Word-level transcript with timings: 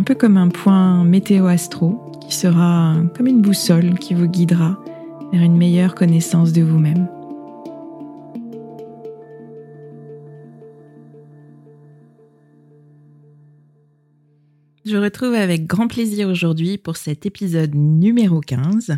un 0.00 0.02
peu 0.02 0.14
comme 0.14 0.38
un 0.38 0.48
point 0.48 1.04
météo-astro 1.04 2.10
qui 2.26 2.34
sera 2.34 2.96
comme 3.14 3.26
une 3.26 3.42
boussole 3.42 3.98
qui 3.98 4.14
vous 4.14 4.28
guidera 4.28 4.82
vers 5.30 5.42
une 5.42 5.58
meilleure 5.58 5.94
connaissance 5.94 6.54
de 6.54 6.62
vous-même. 6.62 7.06
Je 14.86 14.96
retrouve 14.96 15.34
avec 15.34 15.66
grand 15.66 15.86
plaisir 15.86 16.30
aujourd'hui 16.30 16.78
pour 16.78 16.96
cet 16.96 17.26
épisode 17.26 17.74
numéro 17.74 18.40
15. 18.40 18.96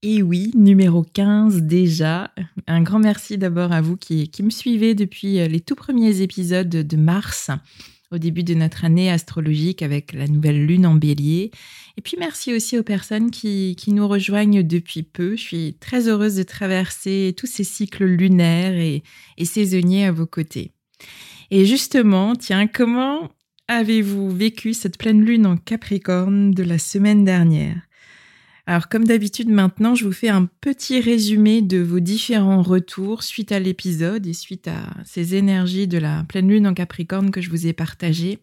Et 0.00 0.22
oui, 0.22 0.50
numéro 0.54 1.02
15 1.02 1.60
déjà. 1.60 2.30
Un 2.66 2.80
grand 2.80 3.00
merci 3.00 3.36
d'abord 3.36 3.70
à 3.72 3.82
vous 3.82 3.98
qui, 3.98 4.30
qui 4.30 4.42
me 4.42 4.50
suivez 4.50 4.94
depuis 4.94 5.46
les 5.46 5.60
tout 5.60 5.74
premiers 5.74 6.22
épisodes 6.22 6.70
de 6.70 6.96
mars 6.96 7.50
au 8.12 8.18
début 8.18 8.44
de 8.44 8.54
notre 8.54 8.84
année 8.84 9.10
astrologique 9.10 9.82
avec 9.82 10.12
la 10.12 10.26
nouvelle 10.26 10.66
lune 10.66 10.86
en 10.86 10.94
bélier. 10.94 11.50
Et 11.96 12.00
puis 12.00 12.16
merci 12.18 12.54
aussi 12.54 12.78
aux 12.78 12.82
personnes 12.82 13.30
qui, 13.30 13.76
nous 13.88 14.08
rejoignent 14.08 14.62
depuis 14.62 15.02
peu. 15.02 15.36
Je 15.36 15.42
suis 15.42 15.76
très 15.80 16.08
heureuse 16.08 16.36
de 16.36 16.42
traverser 16.42 17.34
tous 17.36 17.46
ces 17.46 17.64
cycles 17.64 18.04
lunaires 18.04 18.74
et, 18.74 19.02
et 19.38 19.44
saisonniers 19.44 20.06
à 20.06 20.12
vos 20.12 20.26
côtés. 20.26 20.72
Et 21.50 21.66
justement, 21.66 22.34
tiens, 22.34 22.66
comment 22.66 23.30
avez-vous 23.68 24.30
vécu 24.30 24.74
cette 24.74 24.98
pleine 24.98 25.24
lune 25.24 25.46
en 25.46 25.56
Capricorne 25.56 26.52
de 26.52 26.62
la 26.62 26.78
semaine 26.78 27.24
dernière? 27.24 27.80
Alors 28.66 28.88
comme 28.88 29.04
d'habitude 29.04 29.48
maintenant, 29.48 29.96
je 29.96 30.04
vous 30.04 30.12
fais 30.12 30.28
un 30.28 30.48
petit 30.60 31.00
résumé 31.00 31.62
de 31.62 31.78
vos 31.78 31.98
différents 31.98 32.62
retours 32.62 33.24
suite 33.24 33.50
à 33.50 33.58
l'épisode 33.58 34.24
et 34.26 34.32
suite 34.32 34.68
à 34.68 34.78
ces 35.04 35.34
énergies 35.34 35.88
de 35.88 35.98
la 35.98 36.24
pleine 36.28 36.48
lune 36.48 36.68
en 36.68 36.74
Capricorne 36.74 37.32
que 37.32 37.40
je 37.40 37.50
vous 37.50 37.66
ai 37.66 37.72
partagées. 37.72 38.38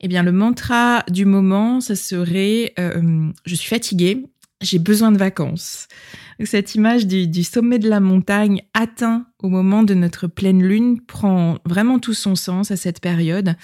Eh 0.00 0.08
bien 0.08 0.24
le 0.24 0.32
mantra 0.32 1.04
du 1.08 1.24
moment, 1.24 1.80
ça 1.80 1.94
serait 1.94 2.72
euh, 2.80 3.30
je 3.44 3.54
suis 3.54 3.68
fatiguée, 3.68 4.24
j'ai 4.60 4.78
besoin 4.78 5.12
de 5.12 5.18
vacances. 5.18 5.86
Cette 6.44 6.74
image 6.74 7.06
du, 7.06 7.42
sommet 7.44 7.78
de 7.78 7.88
la 7.88 8.00
montagne 8.00 8.62
atteint 8.74 9.26
au 9.42 9.48
moment 9.48 9.82
de 9.82 9.94
notre 9.94 10.26
pleine 10.26 10.62
lune 10.62 11.00
prend 11.00 11.58
vraiment 11.64 11.98
tout 11.98 12.14
son 12.14 12.34
sens 12.34 12.70
à 12.70 12.76
cette 12.76 13.00
période, 13.00 13.54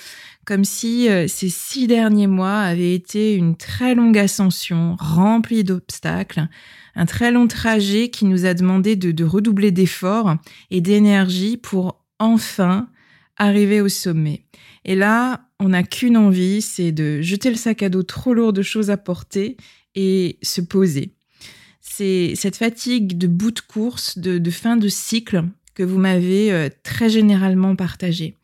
comme 0.44 0.64
si 0.64 1.08
euh, 1.08 1.26
ces 1.28 1.48
six 1.48 1.86
derniers 1.86 2.26
mois 2.26 2.60
avaient 2.60 2.94
été 2.94 3.34
une 3.34 3.56
très 3.56 3.94
longue 3.94 4.18
ascension 4.18 4.96
remplie 4.98 5.64
d'obstacles, 5.64 6.48
un 6.94 7.06
très 7.06 7.32
long 7.32 7.48
trajet 7.48 8.08
qui 8.08 8.24
nous 8.24 8.44
a 8.44 8.54
demandé 8.54 8.96
de 8.96 9.24
redoubler 9.24 9.72
d'efforts 9.72 10.36
et 10.70 10.80
d'énergie 10.80 11.56
pour 11.56 12.04
enfin 12.18 12.88
arriver 13.36 13.80
au 13.80 13.88
sommet. 13.88 14.44
Et 14.84 14.94
là, 14.94 15.48
on 15.58 15.70
n'a 15.70 15.82
qu'une 15.82 16.16
envie, 16.16 16.60
c'est 16.60 16.92
de 16.92 17.20
jeter 17.20 17.50
le 17.50 17.56
sac 17.56 17.82
à 17.82 17.88
dos 17.88 18.02
trop 18.02 18.34
lourd 18.34 18.52
de 18.52 18.62
choses 18.62 18.90
à 18.90 18.96
porter 18.96 19.56
et 19.94 20.38
se 20.42 20.60
poser. 20.60 21.14
C'est 21.80 22.32
cette 22.34 22.56
fatigue 22.56 23.16
de 23.18 23.26
bout 23.26 23.52
de 23.52 23.60
course, 23.60 24.18
de, 24.18 24.50
fin 24.50 24.76
de 24.76 24.88
cycle 24.88 25.44
que 25.74 25.82
vous 25.82 25.98
m'avez 25.98 26.50
euh, 26.50 26.68
très 26.82 27.08
généralement 27.08 27.76
partagée. 27.76 28.36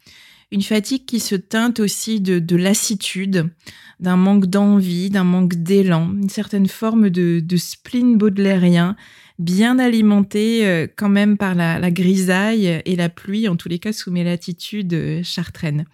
Une 0.52 0.62
fatigue 0.62 1.04
qui 1.04 1.20
se 1.20 1.36
teinte 1.36 1.80
aussi 1.80 2.20
de, 2.20 2.56
lassitude, 2.56 3.50
d'un 3.98 4.16
manque 4.16 4.46
d'envie, 4.46 5.10
d'un 5.10 5.24
manque 5.24 5.54
d'élan, 5.54 6.12
une 6.12 6.28
certaine 6.28 6.66
forme 6.66 7.08
de, 7.08 7.56
spleen 7.56 8.18
baudelairien, 8.18 8.96
bien 9.38 9.78
alimenté 9.78 10.66
euh, 10.66 10.86
quand 10.94 11.08
même 11.08 11.36
par 11.36 11.54
la, 11.54 11.78
la, 11.78 11.90
grisaille 11.90 12.82
et 12.84 12.96
la 12.96 13.08
pluie, 13.08 13.48
en 13.48 13.56
tous 13.56 13.68
les 13.68 13.78
cas 13.78 13.92
sous 13.92 14.10
mes 14.10 14.24
latitudes 14.24 14.92
euh, 14.92 15.22
chartraines. 15.22 15.86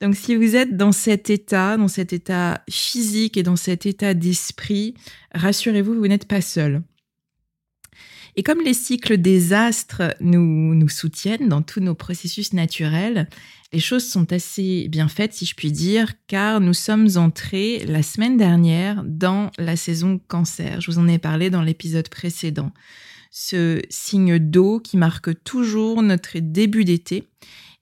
Donc 0.00 0.14
si 0.14 0.36
vous 0.36 0.56
êtes 0.56 0.76
dans 0.76 0.92
cet 0.92 1.30
état, 1.30 1.76
dans 1.76 1.88
cet 1.88 2.12
état 2.12 2.62
physique 2.68 3.36
et 3.36 3.42
dans 3.42 3.56
cet 3.56 3.86
état 3.86 4.14
d'esprit, 4.14 4.94
rassurez-vous, 5.32 5.94
vous, 5.94 6.08
n'êtes 6.08 6.28
pas 6.28 6.42
seul. 6.42 6.82
Et 8.38 8.42
comme 8.42 8.60
les 8.60 8.74
cycles 8.74 9.16
des 9.16 9.54
astres 9.54 10.14
nous, 10.20 10.86
soutiennent 10.88 11.48
dans 11.48 11.62
tous 11.62 11.80
nos 11.80 11.94
processus 11.94 12.52
naturels, 12.52 13.28
les 13.72 13.80
choses 13.80 14.06
sont 14.06 14.30
assez 14.30 14.88
bien 14.88 15.08
faites, 15.08 15.32
si 15.32 15.46
je 15.46 15.54
puis 15.54 15.72
dire, 15.72 16.12
car 16.26 16.60
nous 16.60 16.74
sommes 16.74 17.08
entrés 17.16 17.84
la 17.86 18.02
semaine 18.02 18.36
dernière 18.36 19.02
dans 19.04 19.50
la 19.56 19.76
saison 19.76 20.20
cancer. 20.28 20.82
Je 20.82 20.90
vous 20.90 20.98
en 20.98 21.08
ai 21.08 21.18
parlé 21.18 21.48
dans 21.48 21.62
l'épisode 21.62 22.10
précédent. 22.10 22.72
Ce 23.30 23.80
signe 23.88 24.38
d'eau 24.38 24.80
qui 24.80 24.98
marque 24.98 25.42
toujours 25.42 26.02
notre 26.02 26.38
début 26.38 26.84
d'été 26.84 27.24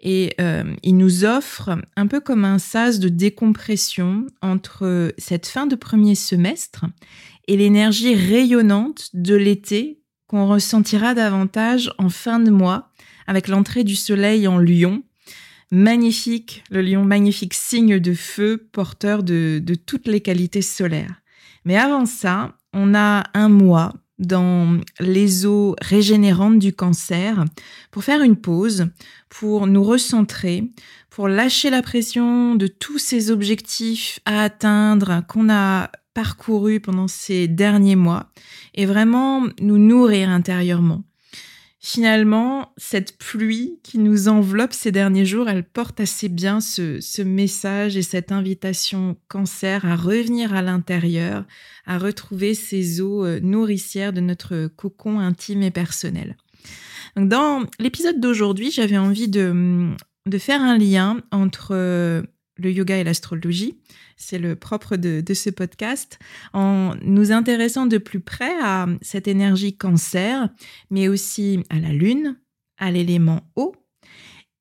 et 0.04 0.34
euh, 0.40 0.62
il 0.82 0.96
nous 0.98 1.24
offre 1.24 1.78
un 1.96 2.06
peu 2.06 2.20
comme 2.20 2.44
un 2.44 2.58
sas 2.58 3.00
de 3.00 3.08
décompression 3.08 4.26
entre 4.42 5.12
cette 5.16 5.46
fin 5.46 5.66
de 5.66 5.74
premier 5.74 6.14
semestre 6.14 6.84
et 7.48 7.56
l'énergie 7.56 8.14
rayonnante 8.14 9.08
de 9.14 9.34
l'été 9.34 10.02
qu'on 10.26 10.46
ressentira 10.46 11.14
davantage 11.14 11.90
en 11.98 12.10
fin 12.10 12.38
de 12.38 12.50
mois 12.50 12.90
avec 13.26 13.48
l'entrée 13.48 13.82
du 13.82 13.96
soleil 13.96 14.46
en 14.46 14.58
lion. 14.58 15.02
Magnifique, 15.70 16.62
le 16.70 16.82
lion, 16.82 17.04
magnifique 17.04 17.54
signe 17.54 17.98
de 17.98 18.12
feu 18.12 18.68
porteur 18.72 19.22
de, 19.22 19.60
de 19.64 19.74
toutes 19.74 20.06
les 20.06 20.20
qualités 20.20 20.62
solaires. 20.62 21.22
Mais 21.64 21.76
avant 21.76 22.04
ça, 22.04 22.56
on 22.74 22.94
a 22.94 23.24
un 23.32 23.48
mois 23.48 23.94
dans 24.18 24.78
les 25.00 25.46
eaux 25.46 25.74
régénérantes 25.80 26.58
du 26.58 26.72
cancer 26.72 27.44
pour 27.90 28.04
faire 28.04 28.22
une 28.22 28.36
pause, 28.36 28.86
pour 29.34 29.66
nous 29.66 29.82
recentrer, 29.82 30.70
pour 31.10 31.26
lâcher 31.26 31.69
la 31.69 31.82
pression 31.82 32.54
de 32.54 32.69
tous 32.69 32.98
ces 32.98 33.32
objectifs 33.32 34.20
à 34.26 34.42
atteindre 34.42 35.25
qu'on 35.26 35.50
a 35.50 35.90
parcouru 36.14 36.78
pendant 36.78 37.08
ces 37.08 37.48
derniers 37.48 37.96
mois 37.96 38.31
et 38.76 38.86
vraiment 38.86 39.42
nous 39.60 39.76
nourrir 39.76 40.28
intérieurement. 40.31 41.02
Finalement, 41.81 42.72
cette 42.76 43.19
pluie 43.19 43.81
qui 43.82 43.98
nous 43.98 44.28
enveloppe 44.28 44.72
ces 44.72 44.92
derniers 44.92 45.26
jours, 45.26 45.48
elle 45.48 45.64
porte 45.64 45.98
assez 45.98 46.28
bien 46.28 46.60
ce, 46.60 47.00
ce 47.00 47.20
message 47.20 47.96
et 47.96 48.02
cette 48.02 48.30
invitation 48.30 49.16
cancer 49.26 49.84
à 49.84 49.96
revenir 49.96 50.54
à 50.54 50.62
l'intérieur, 50.62 51.44
à 51.87 51.98
retrouver 51.98 52.54
ces 52.54 53.00
eaux 53.00 53.26
euh, 53.26 53.40
nourricières 53.40 54.12
de 54.12 54.20
notre 54.20 54.69
cocon 54.69 55.19
intime 55.19 55.62
et 55.62 55.72
personnel. 55.72 56.37
Dans 57.16 57.64
l'épisode 57.78 58.20
d'aujourd'hui, 58.20 58.70
j'avais 58.70 58.98
envie 58.98 59.28
de, 59.28 59.94
de 60.26 60.38
faire 60.38 60.62
un 60.62 60.78
lien 60.78 61.20
entre 61.30 61.68
euh, 61.72 62.22
le 62.56 62.70
yoga 62.70 62.96
et 62.96 63.04
l'astrologie. 63.04 63.78
C'est 64.16 64.38
le 64.38 64.56
propre 64.56 64.96
de, 64.96 65.34
ce 65.34 65.50
podcast, 65.50 66.18
en 66.52 66.94
nous 67.02 67.32
intéressant 67.32 67.86
de 67.86 67.98
plus 67.98 68.20
près 68.20 68.54
à 68.62 68.86
cette 69.02 69.28
énergie 69.28 69.76
cancer, 69.76 70.48
mais 70.90 71.08
aussi 71.08 71.60
à 71.68 71.78
la 71.78 71.92
lune, 71.92 72.36
à 72.78 72.90
l'élément 72.90 73.40
eau, 73.56 73.74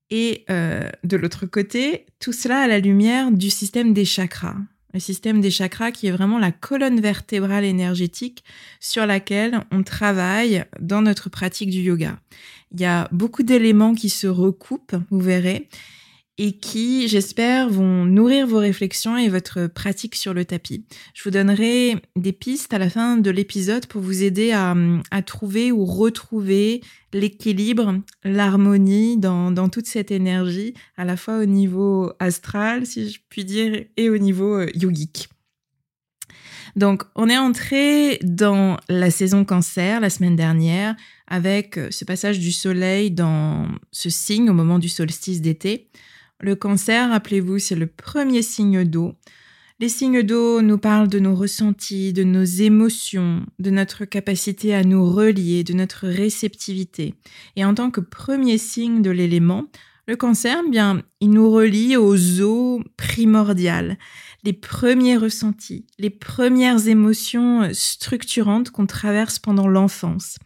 et 0.10 0.46
euh, 0.50 0.90
de 1.04 1.18
l'autre 1.18 1.46
côté, 1.46 2.06
tout 2.20 2.34
cela 2.34 2.62
à 2.62 2.68
la 2.68 2.80
lumière 2.80 3.32
du 3.32 3.50
système 3.50 3.94
des 3.94 4.06
chakras. 4.06 4.58
Le 4.94 5.00
système 5.00 5.42
des 5.42 5.50
chakras 5.50 5.92
qui 5.92 6.06
est 6.06 6.12
vraiment 6.12 6.38
la 6.38 6.52
colonne 6.52 7.02
vertébrale 7.02 7.64
énergétique 7.64 8.44
sur 8.80 9.08
laquelle 9.08 9.62
on 9.72 9.82
travaille 9.82 10.66
dans 10.80 11.02
notre 11.02 11.30
pratique 11.30 11.72
du 11.72 11.80
yoga. 11.80 12.20
Il 12.74 12.82
y 12.82 12.86
a 12.86 13.08
beaucoup 13.12 13.42
d'éléments 13.42 13.96
qui 13.96 14.10
se 14.10 14.28
recoupent, 14.28 14.96
vous 15.10 15.20
verrez, 15.20 15.68
et 16.40 16.54
qui, 16.54 17.08
j'espère, 17.08 17.70
vont 17.70 18.06
nourrir 18.06 18.48
vos 18.48 18.58
réflexions 18.58 19.18
et 19.18 19.30
votre 19.30 19.68
pratique 19.68 20.16
sur 20.16 20.34
le 20.34 20.46
tapis. 20.46 20.84
Je 21.14 21.24
vous 21.24 21.30
donnerai 21.30 21.98
des 22.16 22.32
pistes 22.32 22.74
à 22.74 22.80
la 22.80 22.90
fin 22.90 23.18
de 23.18 23.30
l'épisode 23.30 23.86
pour 23.86 24.02
vous 24.02 24.24
aider 24.24 24.52
à, 24.52 24.76
trouver 25.22 25.72
ou 25.72 25.86
retrouver 25.86 26.82
l'équilibre, 27.14 28.00
l'harmonie 28.24 29.18
dans, 29.18 29.70
toute 29.70 29.86
cette 29.86 30.10
énergie, 30.10 30.74
à 30.98 31.06
la 31.06 31.18
fois 31.18 31.38
au 31.38 31.46
niveau 31.46 32.12
astral, 32.20 32.88
si 32.88 33.12
je 33.12 33.20
puis 33.30 33.46
dire, 33.46 33.86
et 33.96 34.10
au 34.10 34.18
niveau 34.18 34.56
euh, 34.56 34.68
yogique. 34.74 35.30
Donc, 36.76 37.04
on 37.16 37.30
est 37.30 37.38
entré 37.38 38.18
dans 38.24 38.78
la 38.90 39.12
saison 39.12 39.46
cancer 39.46 40.00
la 40.00 40.10
semaine 40.10 40.36
dernière 40.36 40.96
avec 41.28 41.78
euh, 41.78 41.90
ce 41.92 42.04
passage 42.04 42.40
du 42.40 42.52
soleil 42.52 43.12
dans 43.12 43.68
ce 43.92 44.10
signe 44.10 44.50
au 44.50 44.54
moment 44.54 44.80
du 44.80 44.90
solstice 44.90 45.42
d'été. 45.42 45.90
Le 46.44 46.56
cancer, 46.56 47.10
rappelez-vous, 47.10 47.58
c'est 47.58 47.74
le 47.74 47.88
premier 47.88 48.42
signe 48.42 48.84
d'eau. 48.84 49.14
Les 49.80 49.88
signes 49.88 50.24
d'eau 50.24 50.62
nous 50.62 50.78
parlent 50.78 51.08
de 51.08 51.20
nos 51.20 51.36
ressentis, 51.36 52.12
de 52.12 52.26
nos 52.26 52.44
émotions, 52.44 53.46
de 53.60 53.70
notre 53.70 54.04
capacité 54.04 54.76
à 54.76 54.84
nous 54.84 55.10
relier, 55.10 55.64
de 55.64 55.72
notre 55.72 56.06
réceptivité. 56.06 57.14
Et 57.56 57.64
en 57.64 57.74
tant 57.74 57.92
que 57.92 58.02
premier 58.02 58.58
signe 58.58 59.02
de 59.02 59.10
l'élément, 59.10 59.68
le 60.06 60.18
cancer, 60.18 60.62
eh 60.68 60.70
bien, 60.70 61.02
il 61.22 61.30
nous 61.30 61.50
relie 61.50 61.96
aux 61.96 62.42
eaux 62.42 62.84
primordiales, 62.98 63.98
les 64.44 64.52
premiers 64.52 65.16
ressentis, 65.16 65.86
les 65.98 66.10
premières 66.10 66.90
émotions 66.90 67.70
structurantes 67.72 68.70
qu'on 68.70 68.86
traverse 68.86 69.40
pendant 69.40 69.70
l'enfance 69.70 70.40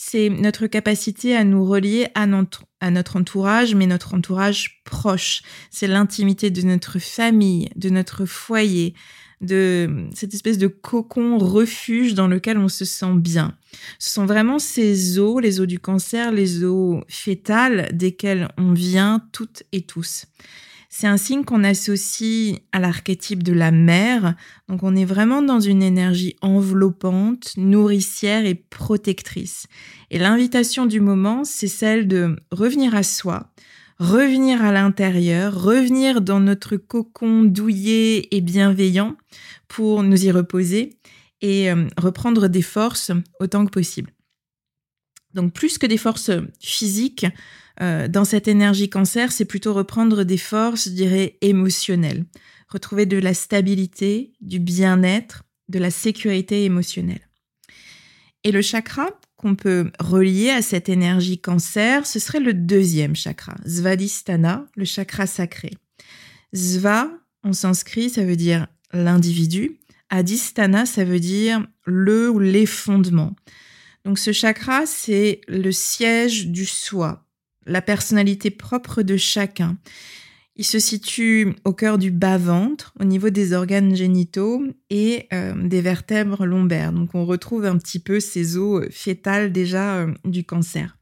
c'est 0.00 0.28
notre 0.28 0.68
capacité 0.68 1.34
à 1.34 1.42
nous 1.42 1.64
relier 1.64 2.06
à 2.14 2.24
notre, 2.28 3.16
entourage, 3.16 3.74
mais 3.74 3.86
notre 3.86 4.14
entourage 4.14 4.80
proche. 4.84 5.42
C'est 5.72 5.88
l'intimité 5.88 6.50
de 6.50 6.62
notre 6.62 7.00
famille, 7.00 7.68
de 7.74 7.90
notre 7.90 8.24
foyer, 8.24 8.94
de 9.40 10.06
cette 10.14 10.34
espèce 10.34 10.56
de 10.56 10.68
cocon 10.68 11.36
refuge 11.38 12.14
dans 12.14 12.28
lequel 12.28 12.58
on 12.58 12.68
se 12.68 12.84
sent 12.84 13.14
bien. 13.16 13.56
Ce 13.98 14.10
sont 14.10 14.24
vraiment 14.24 14.60
ces 14.60 15.18
eaux, 15.18 15.40
les 15.40 15.60
eaux 15.60 15.66
du 15.66 15.80
cancer, 15.80 16.30
les 16.30 16.62
eaux 16.62 17.02
fétales 17.08 17.88
desquelles 17.92 18.48
on 18.56 18.74
vient 18.74 19.26
toutes 19.32 19.64
et 19.72 19.82
tous. 19.82 20.26
C'est 20.90 21.06
un 21.06 21.18
signe 21.18 21.44
qu'on 21.44 21.64
associe 21.64 22.60
à 22.72 22.78
l'archétype 22.78 23.42
de 23.42 23.52
la 23.52 23.70
mère. 23.70 24.34
Donc 24.68 24.82
on 24.82 24.96
est 24.96 25.04
vraiment 25.04 25.42
dans 25.42 25.60
une 25.60 25.82
énergie 25.82 26.36
enveloppante, 26.40 27.52
nourricière 27.58 28.46
et 28.46 28.54
protectrice. 28.54 29.66
Et 30.10 30.18
l'invitation 30.18 30.86
du 30.86 31.00
moment, 31.00 31.44
c'est 31.44 31.68
celle 31.68 32.08
de 32.08 32.36
revenir 32.50 32.94
à 32.94 33.02
soi, 33.02 33.50
revenir 33.98 34.64
à 34.64 34.72
l'intérieur, 34.72 35.62
revenir 35.62 36.22
dans 36.22 36.40
notre 36.40 36.76
cocon 36.76 37.42
douillet 37.42 38.26
et 38.30 38.40
bienveillant 38.40 39.14
pour 39.68 40.02
nous 40.02 40.24
y 40.24 40.30
reposer 40.30 40.96
et 41.42 41.70
euh, 41.70 41.86
reprendre 41.98 42.48
des 42.48 42.62
forces 42.62 43.12
autant 43.40 43.66
que 43.66 43.70
possible. 43.70 44.10
Donc 45.34 45.52
plus 45.52 45.76
que 45.76 45.86
des 45.86 45.98
forces 45.98 46.30
physiques, 46.60 47.26
euh, 47.80 48.08
dans 48.08 48.24
cette 48.24 48.48
énergie 48.48 48.90
cancer, 48.90 49.32
c'est 49.32 49.44
plutôt 49.44 49.72
reprendre 49.72 50.24
des 50.24 50.38
forces, 50.38 50.84
je 50.84 50.94
dirais, 50.94 51.38
émotionnelles. 51.40 52.24
Retrouver 52.68 53.06
de 53.06 53.18
la 53.18 53.34
stabilité, 53.34 54.32
du 54.40 54.58
bien-être, 54.58 55.44
de 55.68 55.78
la 55.78 55.90
sécurité 55.90 56.64
émotionnelle. 56.64 57.28
Et 58.44 58.52
le 58.52 58.62
chakra 58.62 59.08
qu'on 59.36 59.54
peut 59.54 59.90
relier 60.00 60.50
à 60.50 60.62
cette 60.62 60.88
énergie 60.88 61.40
cancer, 61.40 62.06
ce 62.06 62.18
serait 62.18 62.40
le 62.40 62.54
deuxième 62.54 63.14
chakra, 63.14 63.54
Svadhisthana, 63.66 64.66
le 64.74 64.84
chakra 64.84 65.26
sacré. 65.26 65.70
Sva, 66.52 67.10
en 67.44 67.52
sanskrit, 67.52 68.10
ça 68.10 68.24
veut 68.24 68.36
dire 68.36 68.66
l'individu. 68.92 69.78
Adhisthana, 70.10 70.86
ça 70.86 71.04
veut 71.04 71.20
dire 71.20 71.66
le 71.84 72.30
ou 72.30 72.38
les 72.38 72.66
fondements. 72.66 73.36
Donc 74.04 74.18
ce 74.18 74.32
chakra, 74.32 74.86
c'est 74.86 75.40
le 75.48 75.70
siège 75.70 76.48
du 76.48 76.64
soi, 76.64 77.27
la 77.68 77.82
personnalité 77.82 78.50
propre 78.50 79.02
de 79.02 79.16
chacun. 79.16 79.76
Il 80.56 80.64
se 80.64 80.80
situe 80.80 81.54
au 81.64 81.72
cœur 81.72 81.98
du 81.98 82.10
bas-ventre, 82.10 82.92
au 82.98 83.04
niveau 83.04 83.30
des 83.30 83.52
organes 83.52 83.94
génitaux 83.94 84.64
et 84.90 85.28
euh, 85.32 85.54
des 85.68 85.80
vertèbres 85.80 86.46
lombaires. 86.46 86.92
Donc 86.92 87.14
on 87.14 87.24
retrouve 87.24 87.64
un 87.64 87.78
petit 87.78 88.00
peu 88.00 88.18
ces 88.18 88.56
os 88.56 88.84
fétales 88.90 89.52
déjà 89.52 89.98
euh, 89.98 90.12
du 90.24 90.42
cancer. 90.42 90.96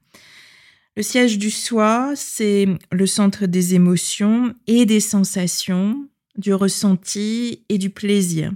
Le 0.94 1.02
siège 1.02 1.38
du 1.38 1.50
soi, 1.50 2.12
c'est 2.16 2.66
le 2.92 3.06
centre 3.06 3.46
des 3.46 3.74
émotions 3.74 4.54
et 4.66 4.84
des 4.84 5.00
sensations, 5.00 6.06
du 6.36 6.52
ressenti 6.52 7.64
et 7.68 7.78
du 7.78 7.88
plaisir. 7.88 8.52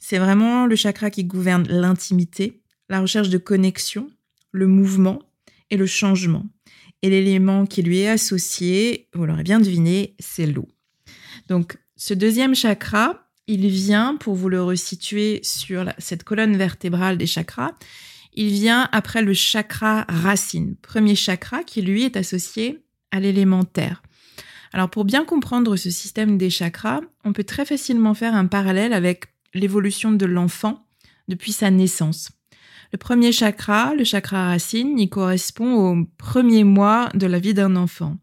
C'est 0.00 0.18
vraiment 0.18 0.66
le 0.66 0.74
chakra 0.74 1.10
qui 1.10 1.24
gouverne 1.24 1.66
l'intimité, 1.68 2.60
la 2.88 3.00
recherche 3.00 3.28
de 3.28 3.38
connexion, 3.38 4.10
le 4.50 4.66
mouvement 4.66 5.20
et 5.70 5.76
le 5.76 5.86
changement. 5.86 6.44
Et 7.02 7.10
l'élément 7.10 7.66
qui 7.66 7.82
lui 7.82 8.00
est 8.00 8.08
associé, 8.08 9.08
vous 9.14 9.24
l'aurez 9.24 9.42
bien 9.42 9.58
deviné, 9.58 10.14
c'est 10.18 10.46
l'eau. 10.46 10.68
Donc 11.48 11.78
ce 11.96 12.14
deuxième 12.14 12.54
chakra, 12.54 13.28
il 13.46 13.68
vient, 13.68 14.16
pour 14.16 14.34
vous 14.34 14.48
le 14.48 14.62
resituer 14.62 15.40
sur 15.42 15.86
cette 15.98 16.24
colonne 16.24 16.56
vertébrale 16.56 17.18
des 17.18 17.26
chakras, 17.26 17.72
il 18.32 18.48
vient 18.48 18.88
après 18.92 19.22
le 19.22 19.34
chakra 19.34 20.04
racine, 20.08 20.76
premier 20.82 21.16
chakra 21.16 21.64
qui 21.64 21.82
lui 21.82 22.04
est 22.04 22.16
associé 22.16 22.84
à 23.10 23.18
l'élément 23.18 23.64
terre. 23.64 24.02
Alors 24.72 24.88
pour 24.88 25.04
bien 25.04 25.24
comprendre 25.24 25.76
ce 25.76 25.90
système 25.90 26.38
des 26.38 26.50
chakras, 26.50 27.00
on 27.24 27.32
peut 27.32 27.44
très 27.44 27.64
facilement 27.64 28.14
faire 28.14 28.34
un 28.34 28.46
parallèle 28.46 28.92
avec 28.92 29.24
l'évolution 29.52 30.12
de 30.12 30.26
l'enfant 30.26 30.86
depuis 31.26 31.52
sa 31.52 31.70
naissance. 31.70 32.30
Le 32.92 32.98
premier 32.98 33.30
chakra, 33.30 33.94
le 33.94 34.04
chakra 34.04 34.46
racine, 34.48 34.98
il 34.98 35.08
correspond 35.08 35.74
au 35.74 36.06
premier 36.18 36.64
mois 36.64 37.08
de 37.14 37.26
la 37.26 37.38
vie 37.38 37.54
d'un 37.54 37.76
enfant. 37.76 38.16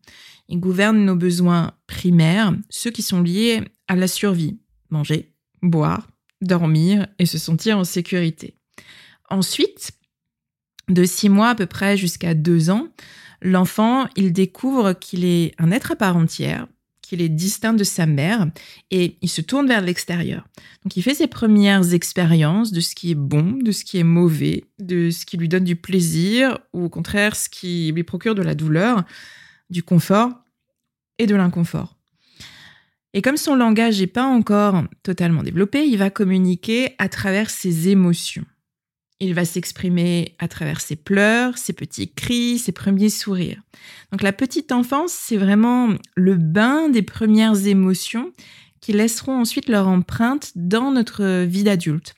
Il 0.50 0.60
gouverne 0.60 1.04
nos 1.04 1.16
besoins 1.16 1.74
primaires, 1.88 2.54
ceux 2.70 2.92
qui 2.92 3.02
sont 3.02 3.22
liés 3.22 3.62
à 3.88 3.96
la 3.96 4.08
survie. 4.08 4.60
Manger, 4.90 5.34
boire, 5.62 6.08
dormir 6.42 7.08
et 7.20 7.26
se 7.26 7.38
sentir 7.38 7.78
en 7.78 7.84
sécurité. 7.84 8.56
Ensuite, 9.30 9.92
de 10.90 11.04
six 11.04 11.30
mois 11.30 11.50
à 11.50 11.56
peu 11.56 11.66
près 11.66 11.98
jusqu'à 11.98 12.34
deux 12.34 12.70
ans, 12.70 12.88
l'enfant, 13.42 14.08
il 14.16 14.32
découvre 14.32 14.94
qu'il 14.94 15.26
est 15.26 15.54
un 15.58 15.72
être 15.72 15.92
à 15.92 15.96
part 15.96 16.18
entière, 16.18 16.68
qu'il 17.08 17.22
est 17.22 17.30
distinct 17.30 17.74
de 17.74 17.84
sa 17.84 18.06
mère 18.06 18.48
et 18.92 19.18
il 19.22 19.30
se 19.30 19.42
tourne 19.42 19.68
vers 19.68 19.82
l'extérieur. 19.82 20.48
Donc 20.84 20.98
il 20.98 21.04
fait 21.04 21.14
ses 21.14 21.28
premières 21.28 21.94
expériences 21.94 22.72
de 22.72 22.82
ce 22.82 22.96
qui 22.96 23.12
est 23.12 23.16
bon, 23.16 23.58
de 23.62 23.72
ce 23.72 23.86
qui 23.86 23.98
est 23.98 24.04
mauvais, 24.04 24.66
de 24.80 25.10
ce 25.10 25.26
qui 25.26 25.38
lui 25.38 25.48
donne 25.48 25.64
du 25.64 25.76
plaisir 25.76 26.60
ou 26.74 26.86
au 26.86 26.90
contraire 26.90 27.36
ce 27.36 27.50
qui 27.50 27.92
lui 27.92 28.04
procure 28.04 28.36
de 28.36 28.42
la 28.42 28.56
douleur, 28.56 29.04
du 29.70 29.84
confort 29.84 30.32
et 31.18 31.26
de 31.26 31.36
l'inconfort. 31.36 31.98
Et 33.14 33.22
comme 33.22 33.38
son 33.38 33.56
langage 33.56 34.00
n'est 34.00 34.08
pas 34.08 34.26
encore 34.26 34.84
totalement 35.02 35.44
développé, 35.44 35.86
il 35.86 35.98
va 35.98 36.10
communiquer 36.10 36.96
à 36.98 37.10
travers 37.10 37.50
ses 37.50 37.90
émotions. 37.90 38.46
Il 39.20 39.34
va 39.34 39.46
s'exprimer 39.46 40.36
à 40.38 40.48
travers 40.48 40.80
ses 40.80 40.96
pleurs, 40.96 41.58
ses 41.58 41.74
petits 41.74 42.12
cris, 42.12 42.60
ses 42.60 42.72
premiers 42.72 43.10
sourires. 43.10 43.62
Donc 44.12 44.22
la 44.22 44.32
petite 44.32 44.72
enfance, 44.72 45.12
c'est 45.12 45.38
vraiment 45.38 45.90
le 46.16 46.36
bain 46.36 46.90
des 46.90 47.02
premières 47.02 47.66
émotions 47.66 48.32
qui 48.80 48.94
laisseront 48.94 49.40
ensuite 49.40 49.70
leur 49.70 49.88
empreinte 49.88 50.52
dans 50.56 50.92
notre 50.92 51.46
vie 51.46 51.64
d'adulte. 51.64 52.16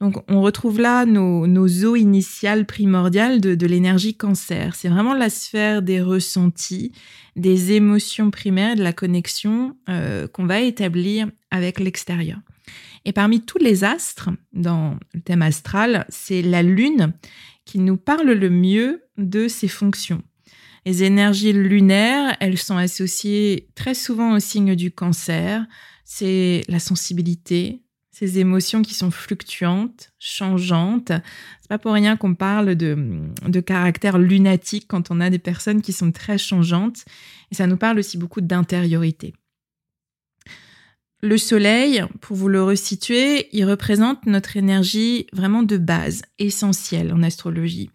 Donc 0.00 0.22
on 0.28 0.42
retrouve 0.42 0.78
là 0.78 1.06
nos, 1.06 1.46
eaux 1.84 1.96
initiales 1.96 2.66
primordiales 2.66 3.40
de, 3.40 3.66
l'énergie 3.66 4.14
cancer. 4.14 4.74
C'est 4.74 4.88
vraiment 4.88 5.14
la 5.14 5.30
sphère 5.30 5.82
des 5.82 6.02
ressentis, 6.02 6.92
des 7.34 7.72
émotions 7.72 8.30
primaires, 8.30 8.76
de 8.76 8.82
la 8.82 8.92
connexion 8.92 9.76
euh, 9.88 10.28
qu'on 10.28 10.46
va 10.46 10.60
établir 10.60 11.28
avec 11.50 11.80
l'extérieur. 11.80 12.38
Et 13.04 13.12
parmi 13.12 13.40
tous 13.40 13.58
les 13.58 13.84
astres, 13.84 14.30
dans 14.52 14.98
le 15.14 15.20
thème 15.20 15.42
astral, 15.42 16.06
c'est 16.08 16.42
la 16.42 16.62
Lune 16.62 17.12
qui 17.64 17.78
nous 17.78 17.96
parle 17.96 18.32
le 18.32 18.50
mieux 18.50 19.04
de 19.16 19.48
ses 19.48 19.68
fonctions. 19.68 20.22
Les 20.86 21.02
énergies 21.02 21.52
lunaires, 21.52 22.36
elles 22.40 22.58
sont 22.58 22.76
associées 22.76 23.68
très 23.74 23.94
souvent 23.94 24.36
au 24.36 24.38
signe 24.38 24.76
du 24.76 24.92
cancer. 24.92 25.66
C'est 26.04 26.62
la 26.68 26.78
sensibilité, 26.78 27.82
ces 28.12 28.38
émotions 28.38 28.82
qui 28.82 28.94
sont 28.94 29.10
fluctuantes, 29.10 30.12
changeantes. 30.20 31.10
C'est 31.60 31.68
pas 31.68 31.78
pour 31.78 31.92
rien 31.92 32.16
qu'on 32.16 32.34
parle 32.34 32.76
de, 32.76 33.20
de 33.46 33.60
caractère 33.60 34.16
lunatique 34.16 34.86
quand 34.88 35.10
on 35.10 35.20
a 35.20 35.28
des 35.28 35.40
personnes 35.40 35.82
qui 35.82 35.92
sont 35.92 36.12
très 36.12 36.38
changeantes. 36.38 37.04
Et 37.50 37.56
ça 37.56 37.66
nous 37.66 37.76
parle 37.76 37.98
aussi 37.98 38.16
beaucoup 38.16 38.40
d'intériorité. 38.40 39.34
Le 41.22 41.38
soleil, 41.38 42.04
pour 42.20 42.36
vous 42.36 42.48
le 42.48 42.62
resituer, 42.62 43.48
il 43.52 43.64
représente 43.64 44.26
notre 44.26 44.56
énergie 44.56 45.26
vraiment 45.32 45.62
de 45.62 45.78
base, 45.78 46.22
essentielle 46.38 47.12
en 47.12 47.22
astrologie. 47.22 47.90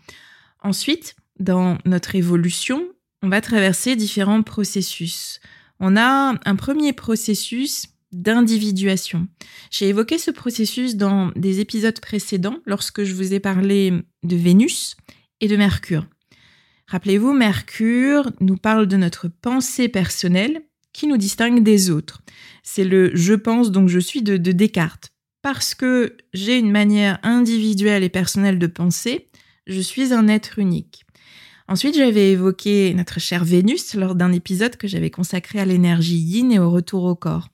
Ensuite, 0.63 1.15
dans 1.39 1.77
notre 1.85 2.15
évolution, 2.15 2.87
on 3.21 3.29
va 3.29 3.41
traverser 3.41 3.95
différents 3.95 4.41
processus. 4.41 5.39
On 5.79 5.97
a 5.97 6.35
un 6.43 6.55
premier 6.55 6.93
processus 6.93 7.87
d'individuation. 8.11 9.27
J'ai 9.69 9.89
évoqué 9.89 10.17
ce 10.17 10.31
processus 10.31 10.95
dans 10.95 11.31
des 11.35 11.59
épisodes 11.59 11.99
précédents 11.99 12.57
lorsque 12.65 13.03
je 13.03 13.13
vous 13.13 13.33
ai 13.33 13.39
parlé 13.39 13.93
de 14.23 14.35
Vénus 14.35 14.97
et 15.39 15.47
de 15.47 15.55
Mercure. 15.55 16.07
Rappelez-vous, 16.87 17.33
Mercure 17.33 18.31
nous 18.41 18.57
parle 18.57 18.87
de 18.87 18.97
notre 18.97 19.29
pensée 19.29 19.87
personnelle 19.87 20.61
qui 20.93 21.07
nous 21.07 21.17
distingue 21.17 21.63
des 21.63 21.89
autres. 21.89 22.21
C'est 22.63 22.83
le 22.83 23.11
je 23.15 23.33
pense 23.33 23.71
donc 23.71 23.89
je 23.89 23.99
suis 23.99 24.21
de, 24.21 24.37
de 24.37 24.51
Descartes. 24.51 25.11
Parce 25.41 25.73
que 25.73 26.17
j'ai 26.33 26.57
une 26.57 26.71
manière 26.71 27.17
individuelle 27.23 28.03
et 28.03 28.09
personnelle 28.09 28.59
de 28.59 28.67
penser, 28.67 29.29
je 29.65 29.81
suis 29.81 30.13
un 30.13 30.27
être 30.27 30.59
unique. 30.59 31.03
Ensuite, 31.67 31.95
j'avais 31.95 32.31
évoqué 32.31 32.93
notre 32.93 33.19
chère 33.19 33.45
Vénus 33.45 33.93
lors 33.95 34.13
d'un 34.13 34.33
épisode 34.33 34.75
que 34.75 34.89
j'avais 34.89 35.09
consacré 35.09 35.57
à 35.57 35.65
l'énergie 35.65 36.17
yin 36.17 36.51
et 36.51 36.59
au 36.59 36.69
retour 36.69 37.05
au 37.05 37.15
corps. 37.15 37.47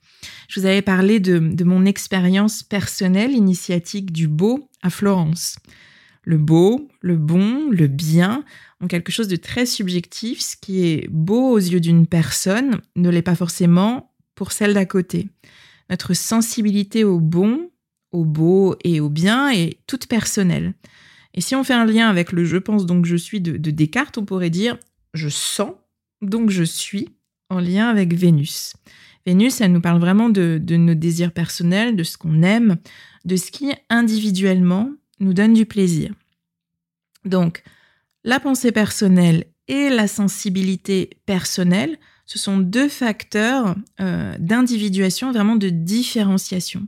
Je 0.48 0.58
vous 0.58 0.66
avais 0.66 0.82
parlé 0.82 1.20
de, 1.20 1.62
mon 1.62 1.84
expérience 1.84 2.64
personnelle 2.64 3.30
initiatique 3.30 4.12
du 4.12 4.26
beau 4.26 4.68
à 4.82 4.90
Florence. 4.90 5.56
Le 6.22 6.38
beau, 6.38 6.88
le 7.00 7.16
bon, 7.16 7.70
le 7.70 7.86
bien 7.86 8.44
ont 8.80 8.86
quelque 8.86 9.12
chose 9.12 9.28
de 9.28 9.36
très 9.36 9.66
subjectif. 9.66 10.40
Ce 10.40 10.56
qui 10.56 10.86
est 10.86 11.08
beau 11.08 11.52
aux 11.52 11.58
yeux 11.58 11.80
d'une 11.80 12.06
personne 12.06 12.80
ne 12.96 13.10
l'est 13.10 13.22
pas 13.22 13.34
forcément 13.34 14.12
pour 14.34 14.52
celle 14.52 14.74
d'à 14.74 14.84
côté. 14.84 15.28
Notre 15.90 16.14
sensibilité 16.14 17.04
au 17.04 17.18
bon, 17.18 17.70
au 18.12 18.24
beau 18.24 18.76
et 18.84 19.00
au 19.00 19.08
bien 19.08 19.50
est 19.50 19.78
toute 19.86 20.06
personnelle. 20.06 20.74
Et 21.34 21.40
si 21.40 21.54
on 21.54 21.64
fait 21.64 21.74
un 21.74 21.84
lien 21.84 22.08
avec 22.08 22.32
le 22.32 22.44
je 22.44 22.56
pense 22.56 22.86
donc 22.86 23.06
je 23.06 23.16
suis 23.16 23.40
de 23.40 23.70
Descartes, 23.70 24.18
on 24.18 24.24
pourrait 24.24 24.50
dire 24.50 24.76
je 25.14 25.28
sens 25.28 25.72
donc 26.22 26.50
je 26.50 26.64
suis 26.64 27.08
en 27.50 27.60
lien 27.60 27.88
avec 27.88 28.14
Vénus. 28.14 28.74
Vénus, 29.26 29.60
elle 29.60 29.72
nous 29.72 29.80
parle 29.80 30.00
vraiment 30.00 30.30
de, 30.30 30.60
nos 30.70 30.94
désirs 30.94 31.32
personnels, 31.32 31.96
de 31.96 32.02
ce 32.02 32.16
qu'on 32.16 32.42
aime, 32.42 32.76
de 33.24 33.36
ce 33.36 33.50
qui 33.50 33.70
individuellement 33.90 34.90
nous 35.20 35.32
donne 35.32 35.54
du 35.54 35.66
plaisir. 35.66 36.12
Donc, 37.24 37.62
la 38.24 38.40
pensée 38.40 38.72
personnelle 38.72 39.44
et 39.68 39.90
la 39.90 40.08
sensibilité 40.08 41.10
personnelle, 41.26 41.98
ce 42.26 42.38
sont 42.38 42.58
deux 42.58 42.88
facteurs 42.88 43.74
euh, 44.00 44.34
d'individuation, 44.38 45.32
vraiment 45.32 45.56
de 45.56 45.68
différenciation. 45.68 46.86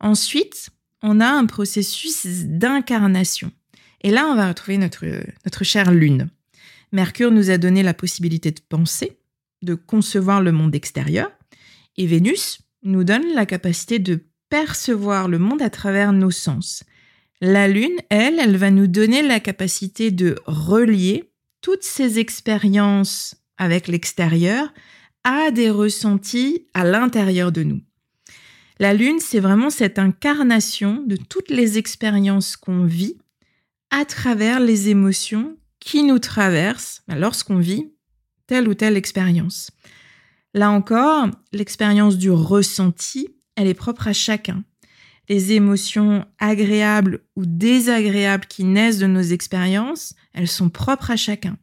Ensuite, 0.00 0.70
on 1.02 1.20
a 1.20 1.28
un 1.28 1.46
processus 1.46 2.44
d'incarnation. 2.44 3.52
Et 4.00 4.10
là, 4.10 4.26
on 4.26 4.34
va 4.34 4.48
retrouver 4.48 4.78
notre, 4.78 5.04
notre 5.44 5.64
chère 5.64 5.92
Lune. 5.92 6.28
Mercure 6.92 7.30
nous 7.30 7.50
a 7.50 7.58
donné 7.58 7.82
la 7.82 7.94
possibilité 7.94 8.50
de 8.50 8.60
penser, 8.60 9.18
de 9.62 9.74
concevoir 9.74 10.40
le 10.40 10.52
monde 10.52 10.74
extérieur. 10.74 11.30
Et 11.96 12.06
Vénus 12.06 12.60
nous 12.82 13.04
donne 13.04 13.34
la 13.34 13.46
capacité 13.46 13.98
de 13.98 14.24
percevoir 14.48 15.28
le 15.28 15.38
monde 15.38 15.62
à 15.62 15.70
travers 15.70 16.12
nos 16.12 16.30
sens. 16.30 16.84
La 17.46 17.68
Lune, 17.68 17.98
elle, 18.08 18.38
elle 18.38 18.56
va 18.56 18.70
nous 18.70 18.86
donner 18.86 19.20
la 19.20 19.38
capacité 19.38 20.10
de 20.10 20.36
relier 20.46 21.30
toutes 21.60 21.82
ces 21.82 22.18
expériences 22.18 23.36
avec 23.58 23.86
l'extérieur 23.86 24.72
à 25.24 25.50
des 25.50 25.68
ressentis 25.68 26.68
à 26.72 26.84
l'intérieur 26.86 27.52
de 27.52 27.62
nous. 27.62 27.82
La 28.78 28.94
Lune, 28.94 29.18
c'est 29.20 29.40
vraiment 29.40 29.68
cette 29.68 29.98
incarnation 29.98 31.02
de 31.06 31.16
toutes 31.16 31.50
les 31.50 31.76
expériences 31.76 32.56
qu'on 32.56 32.84
vit 32.84 33.18
à 33.90 34.06
travers 34.06 34.58
les 34.58 34.88
émotions 34.88 35.58
qui 35.80 36.02
nous 36.02 36.20
traversent 36.20 37.02
lorsqu'on 37.08 37.58
vit 37.58 37.92
telle 38.46 38.68
ou 38.68 38.74
telle 38.74 38.96
expérience. 38.96 39.70
Là 40.54 40.70
encore, 40.70 41.28
l'expérience 41.52 42.16
du 42.16 42.30
ressenti, 42.30 43.28
elle 43.54 43.68
est 43.68 43.74
propre 43.74 44.08
à 44.08 44.14
chacun. 44.14 44.64
Les 45.28 45.52
émotions 45.52 46.26
agréables 46.38 47.20
ou 47.36 47.46
désagréables 47.46 48.46
qui 48.46 48.64
naissent 48.64 48.98
de 48.98 49.06
nos 49.06 49.22
expériences, 49.22 50.14
elles 50.34 50.48
sont 50.48 50.68
propres 50.68 51.10
à 51.10 51.16
chacun. 51.16 51.56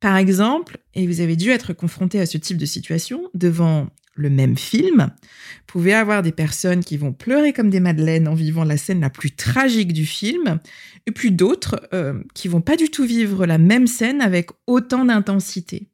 Par 0.00 0.16
exemple, 0.16 0.78
et 0.94 1.06
vous 1.06 1.20
avez 1.20 1.36
dû 1.36 1.50
être 1.50 1.72
confronté 1.72 2.20
à 2.20 2.26
ce 2.26 2.36
type 2.36 2.58
de 2.58 2.66
situation, 2.66 3.30
devant 3.32 3.88
le 4.16 4.30
même 4.30 4.56
film, 4.56 5.10
vous 5.18 5.64
pouvez 5.66 5.94
avoir 5.94 6.22
des 6.22 6.32
personnes 6.32 6.84
qui 6.84 6.96
vont 6.96 7.12
pleurer 7.12 7.52
comme 7.52 7.70
des 7.70 7.80
madeleines 7.80 8.28
en 8.28 8.34
vivant 8.34 8.64
la 8.64 8.76
scène 8.76 9.00
la 9.00 9.10
plus 9.10 9.34
tragique 9.34 9.92
du 9.92 10.06
film, 10.06 10.60
et 11.06 11.10
puis 11.10 11.32
d'autres 11.32 11.88
euh, 11.92 12.22
qui 12.34 12.48
vont 12.48 12.60
pas 12.60 12.76
du 12.76 12.90
tout 12.90 13.04
vivre 13.04 13.46
la 13.46 13.58
même 13.58 13.86
scène 13.86 14.20
avec 14.20 14.50
autant 14.66 15.04
d'intensité. 15.04 15.88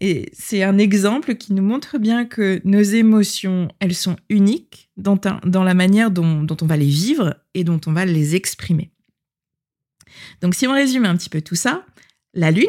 Et 0.00 0.28
c'est 0.32 0.62
un 0.62 0.78
exemple 0.78 1.36
qui 1.36 1.54
nous 1.54 1.62
montre 1.62 1.98
bien 1.98 2.26
que 2.26 2.60
nos 2.64 2.82
émotions, 2.82 3.68
elles 3.80 3.94
sont 3.94 4.16
uniques 4.28 4.90
dans, 4.96 5.18
la 5.44 5.74
manière 5.74 6.10
dont, 6.10 6.42
dont, 6.42 6.56
on 6.60 6.66
va 6.66 6.76
les 6.76 6.86
vivre 6.86 7.36
et 7.54 7.64
dont 7.64 7.80
on 7.86 7.92
va 7.92 8.04
les 8.04 8.34
exprimer. 8.34 8.90
Donc 10.42 10.54
si 10.54 10.66
on 10.66 10.72
résume 10.72 11.06
un 11.06 11.16
petit 11.16 11.30
peu 11.30 11.40
tout 11.40 11.54
ça, 11.54 11.86
la 12.34 12.50
Lune, 12.50 12.66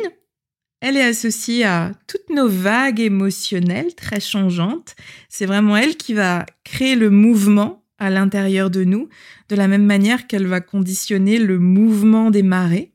elle 0.79 0.95
est 0.95 1.03
associée 1.03 1.63
à 1.63 1.91
toutes 2.07 2.29
nos 2.29 2.47
vagues 2.47 2.99
émotionnelles 2.99 3.95
très 3.95 4.19
changeantes. 4.19 4.95
C'est 5.27 5.45
vraiment 5.45 5.75
elle 5.75 5.97
qui 5.97 6.13
va 6.13 6.45
créer 6.63 6.95
le 6.95 7.09
mouvement 7.09 7.83
à 7.97 8.09
l'intérieur 8.09 8.69
de 8.69 8.83
nous, 8.83 9.09
de 9.49 9.55
la 9.55 9.67
même 9.67 9.85
manière 9.85 10.27
qu'elle 10.27 10.45
va 10.45 10.61
conditionner 10.61 11.39
le 11.39 11.57
mouvement 11.57 12.29
des 12.29 12.43
marées. 12.43 12.93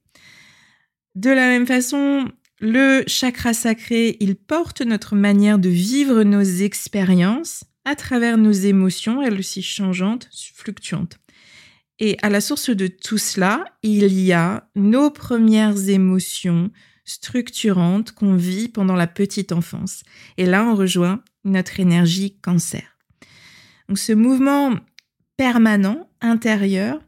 De 1.16 1.30
la 1.30 1.48
même 1.48 1.66
façon, 1.66 2.28
le 2.62 3.02
chakra 3.08 3.52
sacré, 3.54 4.16
il 4.20 4.36
porte 4.36 4.82
notre 4.82 5.16
manière 5.16 5.58
de 5.58 5.68
vivre 5.68 6.22
nos 6.22 6.42
expériences 6.42 7.64
à 7.84 7.96
travers 7.96 8.38
nos 8.38 8.52
émotions, 8.52 9.20
elles 9.20 9.40
aussi 9.40 9.62
changeantes, 9.62 10.28
fluctuantes. 10.54 11.18
Et 11.98 12.16
à 12.22 12.30
la 12.30 12.40
source 12.40 12.70
de 12.70 12.86
tout 12.86 13.18
cela, 13.18 13.64
il 13.82 14.12
y 14.12 14.32
a 14.32 14.68
nos 14.76 15.10
premières 15.10 15.88
émotions 15.88 16.70
structurantes 17.04 18.12
qu'on 18.12 18.36
vit 18.36 18.68
pendant 18.68 18.94
la 18.94 19.08
petite 19.08 19.50
enfance. 19.50 20.04
Et 20.36 20.46
là, 20.46 20.64
on 20.64 20.76
rejoint 20.76 21.24
notre 21.44 21.80
énergie 21.80 22.38
cancer. 22.38 22.96
Donc 23.88 23.98
ce 23.98 24.12
mouvement 24.12 24.76
permanent, 25.36 26.08
intérieur, 26.20 27.00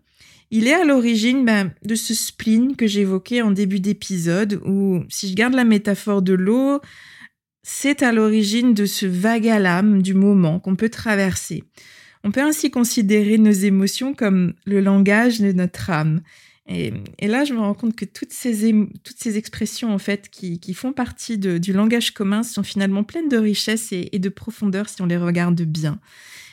il 0.57 0.69
est 0.69 0.75
à 0.75 0.85
l'origine 0.85 1.45
ben, 1.45 1.73
de 1.85 1.97
ce 1.97 2.15
spleen 2.15 2.77
que 2.77 2.87
j'évoquais 2.87 3.43
en 3.43 3.51
début 3.51 3.81
d'épisode, 3.81 4.61
où 4.65 5.03
si 5.09 5.29
je 5.29 5.35
garde 5.35 5.55
la 5.55 5.65
métaphore 5.65 6.23
de 6.23 6.33
l'eau, 6.33 6.81
c'est 7.65 8.05
à 8.05 8.13
l'origine 8.13 8.73
de 8.73 8.87
ce 8.87 9.05
vague 9.05 9.49
à 9.49 9.59
l'âme 9.59 10.01
du 10.01 10.15
moment 10.15 10.61
qu'on 10.61 10.77
peut 10.77 10.91
traverser. 10.91 11.65
On 12.23 12.31
peut 12.31 12.41
ainsi 12.41 12.71
considérer 12.71 13.37
nos 13.37 13.51
émotions 13.51 14.15
comme 14.15 14.55
le 14.65 14.81
langage 14.81 15.41
de 15.41 15.51
notre 15.51 15.91
âme. 15.91 16.21
Et, 16.69 16.93
là, 17.21 17.45
je 17.45 17.53
me 17.53 17.59
rends 17.59 17.75
compte 17.75 17.97
que 17.97 18.05
toutes 18.05 18.33
ces, 18.33 19.37
expressions, 19.37 19.93
en 19.93 19.99
fait, 19.99 20.29
qui, 20.31 20.73
font 20.73 20.93
partie 20.93 21.37
du 21.37 21.73
langage 21.73 22.13
commun, 22.13 22.45
sont 22.45 22.63
finalement 22.63 23.03
pleines 23.03 23.29
de 23.29 23.39
richesse 23.39 23.89
et, 23.91 24.19
de 24.21 24.29
profondeur 24.29 24.89
si 24.89 25.03
on 25.03 25.07
les 25.07 25.17
regarde 25.17 25.61
bien. 25.63 25.99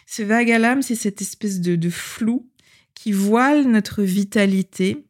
Ce 0.07 0.23
vague 0.23 0.49
à 0.49 0.57
l'âme, 0.57 0.81
c'est 0.81 0.95
cette 0.95 1.21
espèce 1.21 1.61
de 1.61 1.89
flou 1.91 2.50
qui 3.01 3.13
voile 3.13 3.63
notre 3.63 4.03
vitalité 4.03 5.07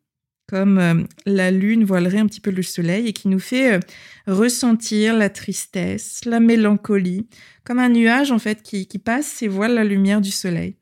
comme 0.48 0.78
euh, 0.78 1.04
la 1.26 1.52
lune 1.52 1.84
voilerait 1.84 2.20
un 2.20 2.26
petit 2.26 2.40
peu 2.40 2.50
le 2.50 2.64
soleil 2.64 3.06
et 3.06 3.12
qui 3.12 3.28
nous 3.28 3.40
fait 3.40 3.74
euh, 3.74 3.80
ressentir 4.28 5.14
la 5.14 5.30
tristesse, 5.30 6.24
la 6.24 6.40
mélancolie, 6.40 7.28
comme 7.66 7.80
un 7.80 7.90
nuage 7.90 8.32
en 8.32 8.40
fait 8.40 8.64
qui, 8.64 8.88
qui 8.88 8.98
passe 8.98 9.42
et 9.42 9.50
voile 9.50 9.74
la 9.74 9.84
lumière 9.84 10.22
du 10.22 10.32
soleil. 10.32 10.78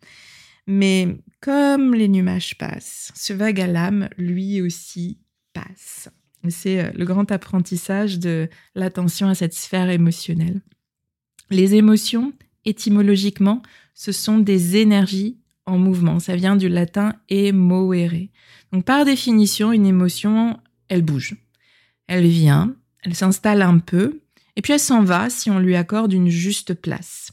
Mais 0.67 1.17
comme 1.41 1.95
les 1.95 2.09
nuages 2.09 2.59
passent, 2.59 3.11
ce 3.15 3.33
vague 3.33 3.59
à 3.59 3.65
l'âme, 3.65 4.09
lui 4.19 4.61
aussi, 4.61 5.17
passe. 5.53 6.09
C'est 6.47 6.79
euh, 6.79 6.91
le 6.93 7.05
grand 7.05 7.31
apprentissage 7.31 8.19
de 8.19 8.49
l'attention 8.75 9.29
à 9.29 9.33
cette 9.33 9.55
sphère 9.55 9.89
émotionnelle. 9.89 10.61
Les 11.49 11.73
émotions, 11.73 12.33
étymologiquement, 12.65 13.63
ce 13.95 14.11
sont 14.11 14.37
des 14.37 14.77
énergies 14.77 15.39
en 15.69 15.77
mouvement. 15.77 16.19
Ça 16.19 16.35
vient 16.35 16.55
du 16.55 16.69
latin 16.69 17.13
emoere. 17.29 18.27
Donc 18.71 18.85
par 18.85 19.05
définition, 19.05 19.71
une 19.71 19.85
émotion, 19.85 20.59
elle 20.87 21.01
bouge. 21.01 21.35
Elle 22.07 22.27
vient, 22.27 22.75
elle 23.03 23.15
s'installe 23.15 23.61
un 23.61 23.79
peu, 23.79 24.21
et 24.55 24.61
puis 24.61 24.73
elle 24.73 24.79
s'en 24.79 25.03
va 25.03 25.29
si 25.29 25.49
on 25.49 25.59
lui 25.59 25.75
accorde 25.75 26.13
une 26.13 26.29
juste 26.29 26.73
place. 26.73 27.31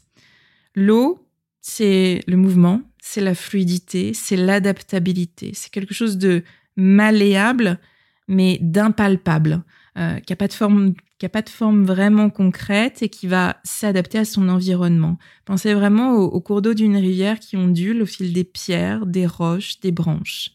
L'eau, 0.75 1.27
c'est 1.61 2.21
le 2.27 2.37
mouvement, 2.37 2.81
c'est 3.01 3.21
la 3.21 3.35
fluidité, 3.35 4.13
c'est 4.13 4.37
l'adaptabilité. 4.37 5.51
C'est 5.53 5.71
quelque 5.71 5.93
chose 5.93 6.17
de 6.17 6.43
malléable, 6.75 7.79
mais 8.27 8.59
d'impalpable, 8.61 9.63
euh, 9.97 10.19
qui 10.19 10.31
n'a 10.31 10.37
pas 10.37 10.47
de 10.47 10.53
forme 10.53 10.93
qui 11.17 11.25
n'a 11.25 11.29
pas 11.29 11.41
de 11.41 11.49
forme 11.49 11.83
vraiment 11.83 12.29
concrète 12.29 13.01
et 13.01 13.09
qui 13.09 13.25
va 13.25 13.57
s'adapter 13.63 14.19
à 14.19 14.25
son 14.25 14.49
environnement. 14.49 15.17
Pensez 15.45 15.73
vraiment 15.73 16.13
aux 16.13 16.41
cours 16.41 16.61
d'eau 16.61 16.75
d'une 16.75 16.95
rivière 16.95 17.39
qui 17.39 17.57
ondule 17.57 18.03
au 18.03 18.05
fil 18.05 18.33
des 18.33 18.43
pierres, 18.43 19.07
des 19.07 19.25
roches, 19.25 19.79
des 19.79 19.91
branches. 19.91 20.51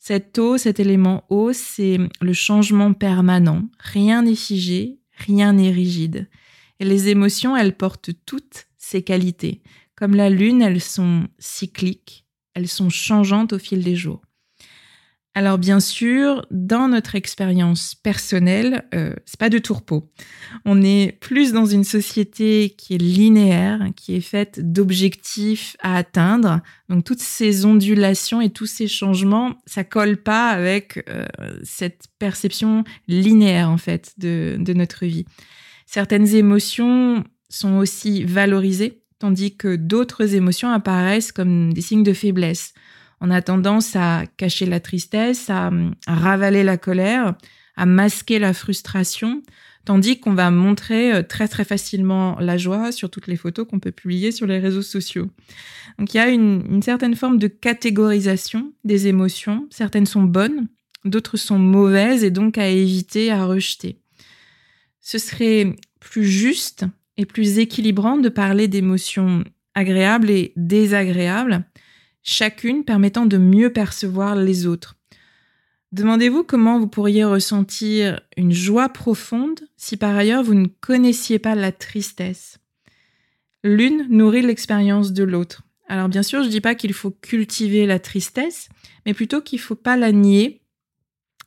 Cette 0.00 0.36
eau, 0.38 0.58
cet 0.58 0.80
élément 0.80 1.24
eau, 1.28 1.52
c'est 1.52 1.98
le 2.20 2.32
changement 2.32 2.92
permanent. 2.92 3.68
Rien 3.78 4.22
n'est 4.22 4.34
figé, 4.34 4.98
rien 5.12 5.52
n'est 5.52 5.70
rigide. 5.70 6.28
Et 6.80 6.84
les 6.84 7.08
émotions, 7.08 7.56
elles 7.56 7.76
portent 7.76 8.10
toutes 8.24 8.66
ces 8.78 9.02
qualités. 9.02 9.62
Comme 9.96 10.14
la 10.14 10.30
lune, 10.30 10.62
elles 10.62 10.80
sont 10.80 11.28
cycliques, 11.38 12.24
elles 12.54 12.68
sont 12.68 12.90
changeantes 12.90 13.52
au 13.52 13.58
fil 13.58 13.84
des 13.84 13.96
jours. 13.96 14.22
Alors 15.34 15.58
bien 15.58 15.78
sûr, 15.78 16.44
dans 16.50 16.88
notre 16.88 17.14
expérience 17.14 17.94
personnelle, 17.94 18.84
euh, 18.92 19.14
c'est 19.24 19.38
pas 19.38 19.50
de 19.50 19.58
tourpeau. 19.58 20.10
On 20.64 20.82
est 20.82 21.16
plus 21.20 21.52
dans 21.52 21.66
une 21.66 21.84
société 21.84 22.74
qui 22.76 22.94
est 22.94 22.98
linéaire, 22.98 23.86
qui 23.94 24.16
est 24.16 24.20
faite 24.20 24.58
d'objectifs 24.60 25.76
à 25.80 25.96
atteindre. 25.96 26.60
Donc 26.88 27.04
toutes 27.04 27.20
ces 27.20 27.64
ondulations 27.64 28.40
et 28.40 28.50
tous 28.50 28.66
ces 28.66 28.88
changements, 28.88 29.54
ça 29.66 29.84
colle 29.84 30.16
pas 30.16 30.48
avec 30.48 31.04
euh, 31.08 31.26
cette 31.62 32.06
perception 32.18 32.82
linéaire 33.06 33.70
en 33.70 33.78
fait 33.78 34.14
de, 34.18 34.56
de 34.58 34.72
notre 34.72 35.06
vie. 35.06 35.24
Certaines 35.86 36.34
émotions 36.34 37.22
sont 37.48 37.76
aussi 37.76 38.24
valorisées, 38.24 39.02
tandis 39.20 39.56
que 39.56 39.76
d'autres 39.76 40.34
émotions 40.34 40.70
apparaissent 40.70 41.32
comme 41.32 41.72
des 41.72 41.80
signes 41.80 42.02
de 42.02 42.12
faiblesse 42.12 42.74
on 43.20 43.30
a 43.30 43.42
tendance 43.42 43.96
à 43.96 44.24
cacher 44.36 44.66
la 44.66 44.80
tristesse, 44.80 45.50
à, 45.50 45.70
ravaler 46.06 46.62
la 46.62 46.76
colère, 46.76 47.34
à 47.76 47.86
masquer 47.86 48.38
la 48.38 48.52
frustration, 48.52 49.42
tandis 49.84 50.20
qu'on 50.20 50.34
va 50.34 50.50
montrer 50.50 51.12
euh, 51.12 51.22
très 51.22 51.48
très 51.48 51.64
facilement 51.64 52.38
la 52.40 52.56
joie 52.58 52.92
sur 52.92 53.10
toutes 53.10 53.26
les 53.26 53.36
photos 53.36 53.66
qu'on 53.66 53.80
peut 53.80 53.92
publier 53.92 54.32
sur 54.32 54.46
les 54.46 54.58
réseaux 54.58 54.82
sociaux. 54.82 55.30
Donc 55.98 56.14
il 56.14 56.18
y 56.18 56.20
a 56.20 56.28
une, 56.28 56.64
une 56.70 56.82
certaine 56.82 57.16
forme 57.16 57.38
de 57.38 57.48
catégorisation 57.48 58.72
des 58.84 59.06
émotions. 59.06 59.66
Certaines 59.70 60.06
sont 60.06 60.24
bonnes, 60.24 60.68
d'autres 61.04 61.36
sont 61.36 61.58
mauvaises 61.58 62.24
et 62.24 62.30
donc 62.30 62.58
à 62.58 62.68
éviter, 62.68 63.30
à 63.30 63.46
rejeter. 63.46 63.98
Ce 65.00 65.18
serait 65.18 65.74
plus 66.00 66.26
juste 66.26 66.84
et 67.16 67.26
plus 67.26 67.58
équilibrant 67.58 68.16
de 68.16 68.28
parler 68.28 68.68
d'émotions 68.68 69.42
agréables 69.74 70.30
et 70.30 70.52
désagréables 70.56 71.64
chacune 72.22 72.84
permettant 72.84 73.26
de 73.26 73.38
mieux 73.38 73.72
percevoir 73.72 74.36
les 74.36 74.66
autres. 74.66 74.96
Demandez-vous 75.92 76.44
comment 76.44 76.78
vous 76.78 76.88
pourriez 76.88 77.24
ressentir 77.24 78.20
une 78.36 78.52
joie 78.52 78.90
profonde 78.90 79.60
si 79.76 79.96
par 79.96 80.14
ailleurs 80.14 80.42
vous 80.42 80.54
ne 80.54 80.68
connaissiez 80.80 81.38
pas 81.38 81.54
la 81.54 81.72
tristesse. 81.72 82.58
L'une 83.64 84.06
nourrit 84.10 84.42
l'expérience 84.42 85.12
de 85.12 85.24
l'autre. 85.24 85.62
Alors 85.88 86.08
bien 86.08 86.22
sûr, 86.22 86.42
je 86.42 86.46
ne 86.46 86.52
dis 86.52 86.60
pas 86.60 86.74
qu'il 86.74 86.92
faut 86.92 87.10
cultiver 87.10 87.86
la 87.86 87.98
tristesse, 87.98 88.68
mais 89.06 89.14
plutôt 89.14 89.40
qu'il 89.40 89.58
ne 89.58 89.62
faut 89.62 89.74
pas 89.74 89.96
la 89.96 90.12
nier 90.12 90.60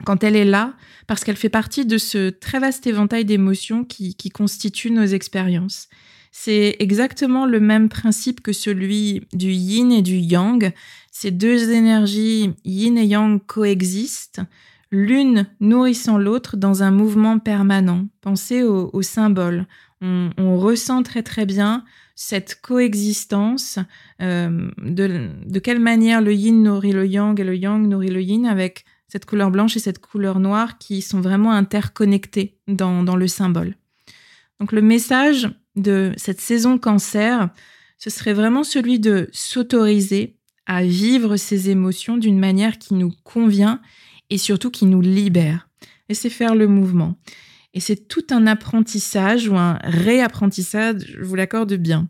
quand 0.04 0.24
elle 0.24 0.36
est 0.36 0.46
là, 0.46 0.74
parce 1.06 1.24
qu'elle 1.24 1.36
fait 1.36 1.50
partie 1.50 1.86
de 1.86 2.00
ce 2.00 2.30
très 2.30 2.60
vaste 2.60 2.88
éventail 2.88 3.24
d'émotions 3.24 3.84
qui, 3.84 4.16
qui 4.16 4.30
constituent 4.30 4.90
nos 4.90 5.06
expériences. 5.06 5.90
C'est 6.32 6.78
exactement 6.80 7.46
le 7.46 7.60
même 7.60 7.90
principe 7.90 8.42
que 8.42 8.54
celui 8.54 9.28
du 9.34 9.52
yin 9.52 9.92
et 9.92 10.02
du 10.02 10.16
yang. 10.16 10.72
Ces 11.12 11.30
deux 11.30 11.72
énergies 11.72 12.54
yin 12.64 12.98
et 12.98 13.06
yang 13.06 13.40
coexistent, 13.46 14.42
l'une 14.92 15.46
nourrissant 15.60 16.18
l'autre 16.18 16.56
dans 16.56 16.84
un 16.84 16.92
mouvement 16.92 17.38
permanent. 17.38 18.08
Pensez 18.22 18.64
au, 18.64 19.02
symbole. 19.02 19.68
On, 20.02 20.58
ressent 20.58 21.04
très 21.04 21.22
très 21.22 21.46
bien 21.46 21.84
cette 22.16 22.60
coexistence, 22.62 23.78
euh, 24.22 24.72
de, 24.78 25.60
quelle 25.60 25.80
manière 25.80 26.22
le 26.22 26.34
yin 26.34 26.64
nourrit 26.64 26.92
le 26.92 27.06
yang 27.06 27.40
et 27.40 27.44
le 27.44 27.56
yang 27.56 27.88
nourrit 27.88 28.10
le 28.10 28.22
yin 28.22 28.46
avec 28.46 28.86
cette 29.08 29.26
couleur 29.26 29.52
blanche 29.52 29.76
et 29.76 29.80
cette 29.80 30.00
couleur 30.00 30.40
noire 30.40 30.78
qui 30.78 31.02
sont 31.02 31.20
vraiment 31.20 31.52
interconnectées 31.52 32.58
dans 32.68 33.16
le 33.16 33.28
symbole. 33.28 33.76
Donc 34.60 34.72
le 34.72 34.82
message 34.82 35.50
de 35.76 36.12
cette 36.18 36.42
saison 36.42 36.78
cancer, 36.78 37.50
ce 37.98 38.10
serait 38.10 38.34
vraiment 38.34 38.64
celui 38.64 39.00
de 39.00 39.30
s'autoriser 39.32 40.38
à 40.66 40.84
vivre 40.84 41.38
ces 41.38 41.70
émotions 41.70 42.18
d'une 42.18 42.40
manière 42.40 42.78
qui 42.78 42.94
nous 42.94 43.12
convient 43.24 43.82
et 44.30 44.38
surtout 44.38 44.72
qui 44.72 44.86
nous 44.86 45.02
libère. 45.02 45.70
Laissez 46.10 46.30
faire 46.30 46.56
le 46.56 46.68
mouvement. 46.68 47.18
Et 47.74 47.80
c'est 47.80 48.08
tout 48.08 48.26
un 48.32 48.48
apprentissage 48.48 49.48
ou 49.48 49.56
un 49.56 49.80
réapprentissage, 49.84 51.04
je 51.18 51.24
vous 51.24 51.36
l'accorde 51.36 51.74
bien. 51.74 52.10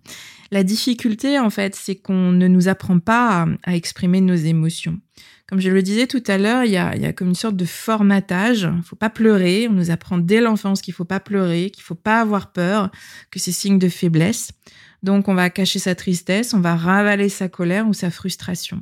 La 0.51 0.63
difficulté, 0.63 1.39
en 1.39 1.49
fait, 1.49 1.75
c'est 1.75 1.95
qu'on 1.95 2.31
ne 2.31 2.47
nous 2.47 2.67
apprend 2.67 2.99
pas 2.99 3.47
à, 3.63 3.75
exprimer 3.75 4.21
nos 4.21 4.35
émotions. 4.35 4.99
Comme 5.51 5.59
je 5.59 5.69
le 5.69 5.81
disais 5.81 6.07
tout 6.07 6.23
à 6.27 6.37
l'heure, 6.37 6.63
il 6.63 6.71
y 6.71 6.77
a, 6.77 7.11
comme 7.11 7.27
une 7.27 7.35
sorte 7.35 7.57
de 7.57 7.65
formatage. 7.65 8.69
Il 8.73 8.83
faut 8.83 8.95
pas 8.95 9.09
pleurer. 9.09 9.67
On 9.69 9.73
nous 9.73 9.91
apprend 9.91 10.17
dès 10.17 10.39
l'enfance 10.39 10.81
qu'il 10.81 10.93
faut 10.93 11.03
pas 11.03 11.19
pleurer, 11.19 11.71
qu'il 11.71 11.83
faut 11.83 11.93
pas 11.93 12.21
avoir 12.21 12.53
peur, 12.53 12.89
que 13.31 13.37
c'est 13.37 13.51
signe 13.51 13.77
de 13.77 13.89
faiblesse. 13.89 14.53
Donc, 15.03 15.27
on 15.27 15.33
va 15.33 15.49
cacher 15.49 15.79
sa 15.79 15.93
tristesse, 15.93 16.53
on 16.53 16.61
va 16.61 16.77
ravaler 16.77 17.27
sa 17.27 17.49
colère 17.49 17.85
ou 17.85 17.93
sa 17.93 18.09
frustration. 18.09 18.79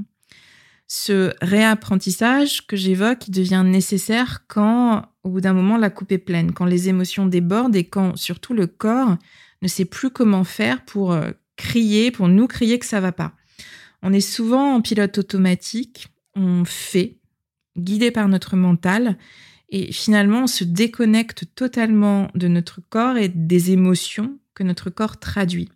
Ce 0.88 1.34
réapprentissage 1.42 2.68
que 2.68 2.76
j'évoque 2.76 3.32
devient 3.32 3.64
nécessaire 3.66 4.44
quand, 4.48 5.08
au 5.24 5.30
bout 5.30 5.42
d'un 5.42 5.54
moment, 5.54 5.78
la 5.78 5.90
coupe 5.90 6.12
est 6.12 6.20
pleine, 6.20 6.52
quand 6.52 6.66
les 6.66 6.88
émotions 6.88 7.26
débordent 7.26 7.76
et 7.76 7.86
quand, 7.86 8.16
surtout, 8.16 8.54
le 8.54 8.68
corps 8.68 9.18
ne 9.64 9.68
sait 9.68 9.86
plus 9.86 10.12
comment 10.12 10.44
faire 10.44 10.86
pour 10.86 11.14
euh, 11.14 11.32
crier, 11.56 12.12
pour 12.12 12.28
nous 12.28 12.46
crier 12.46 12.78
que 12.78 12.86
ça 12.86 13.00
va 13.00 13.12
pas. 13.12 13.32
On 14.04 14.14
est 14.14 14.22
souvent 14.22 14.76
en 14.76 14.82
pilote 14.82 15.18
automatique, 15.18 16.10
on 16.36 16.66
fait, 16.66 17.18
guidé 17.78 18.12
par 18.12 18.28
notre 18.28 18.56
mental, 18.56 19.18
et 19.70 19.92
finalement 19.92 20.44
on 20.44 20.48
se 20.48 20.64
déconnecte 20.64 21.46
totalement 21.56 22.30
de 22.36 22.48
notre 22.48 22.82
corps 22.90 23.18
et 23.18 23.30
des 23.30 23.72
émotions 23.72 24.38
que 24.54 24.64
notre 24.64 24.90
corps 24.90 25.20
traduit. 25.20 25.70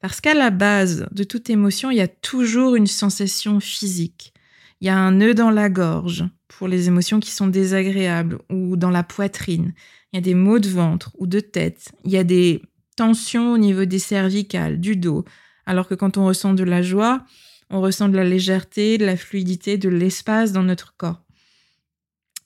Parce 0.00 0.20
qu'à 0.20 0.34
la 0.34 0.50
base 0.50 1.08
de 1.10 1.24
toute 1.24 1.50
émotion, 1.50 1.90
il 1.90 1.96
y 1.96 2.02
a 2.02 2.08
toujours 2.08 2.76
une 2.76 2.86
sensation 2.86 3.58
physique. 3.58 4.32
Il 4.80 4.86
y 4.86 4.90
a 4.90 4.96
un 4.96 5.10
nœud 5.10 5.34
dans 5.34 5.50
la 5.50 5.68
gorge 5.68 6.24
pour 6.46 6.68
les 6.68 6.86
émotions 6.86 7.18
qui 7.18 7.32
sont 7.32 7.48
désagréables 7.48 8.38
ou 8.48 8.76
dans 8.76 8.90
la 8.90 9.02
poitrine. 9.02 9.74
Il 10.12 10.16
y 10.16 10.18
a 10.18 10.22
des 10.22 10.34
maux 10.34 10.60
de 10.60 10.68
ventre 10.68 11.10
ou 11.18 11.26
de 11.26 11.40
tête. 11.40 11.90
Il 12.04 12.12
y 12.12 12.16
a 12.16 12.24
des 12.24 12.62
tensions 12.96 13.52
au 13.52 13.58
niveau 13.58 13.84
des 13.84 13.98
cervicales, 13.98 14.80
du 14.80 14.96
dos. 14.96 15.24
Alors 15.66 15.88
que 15.88 15.94
quand 15.94 16.16
on 16.16 16.26
ressent 16.26 16.54
de 16.54 16.64
la 16.64 16.80
joie, 16.80 17.24
on 17.70 17.80
ressent 17.80 18.08
de 18.08 18.16
la 18.16 18.24
légèreté, 18.24 18.98
de 18.98 19.06
la 19.06 19.16
fluidité, 19.16 19.78
de 19.78 19.88
l'espace 19.88 20.52
dans 20.52 20.62
notre 20.62 20.96
corps. 20.96 21.22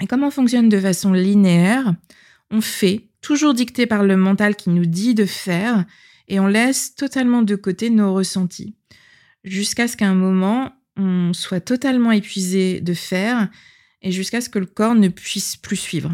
Et 0.01 0.07
comme 0.07 0.25
on 0.25 0.31
fonctionne 0.31 0.69
de 0.69 0.81
façon 0.81 1.13
linéaire, 1.13 1.95
on 2.51 2.61
fait, 2.61 3.09
toujours 3.21 3.55
dicté 3.55 3.87
par 3.87 4.03
le 4.03 4.17
mental 4.17 4.57
qui 4.57 4.71
nous 4.71 4.87
dit 4.87 5.15
de 5.15 5.25
faire, 5.25 5.85
et 6.29 6.41
on 6.41 6.47
laisse 6.47 6.95
totalement 6.95 7.43
de 7.43 7.57
côté 7.57 7.89
nos 7.89 8.13
ressentis. 8.13 8.75
Jusqu'à 9.45 9.89
ce 9.89 9.97
qu'à 9.97 10.09
un 10.09 10.15
moment, 10.15 10.73
on 10.97 11.33
soit 11.33 11.61
totalement 11.61 12.13
épuisé 12.13 12.81
de 12.81 12.95
faire, 12.95 13.49
et 14.03 14.13
jusqu'à 14.13 14.41
ce 14.41 14.49
que 14.49 14.59
le 14.59 14.67
corps 14.67 14.95
ne 14.95 15.09
puisse 15.09 15.57
plus 15.57 15.77
suivre. 15.77 16.13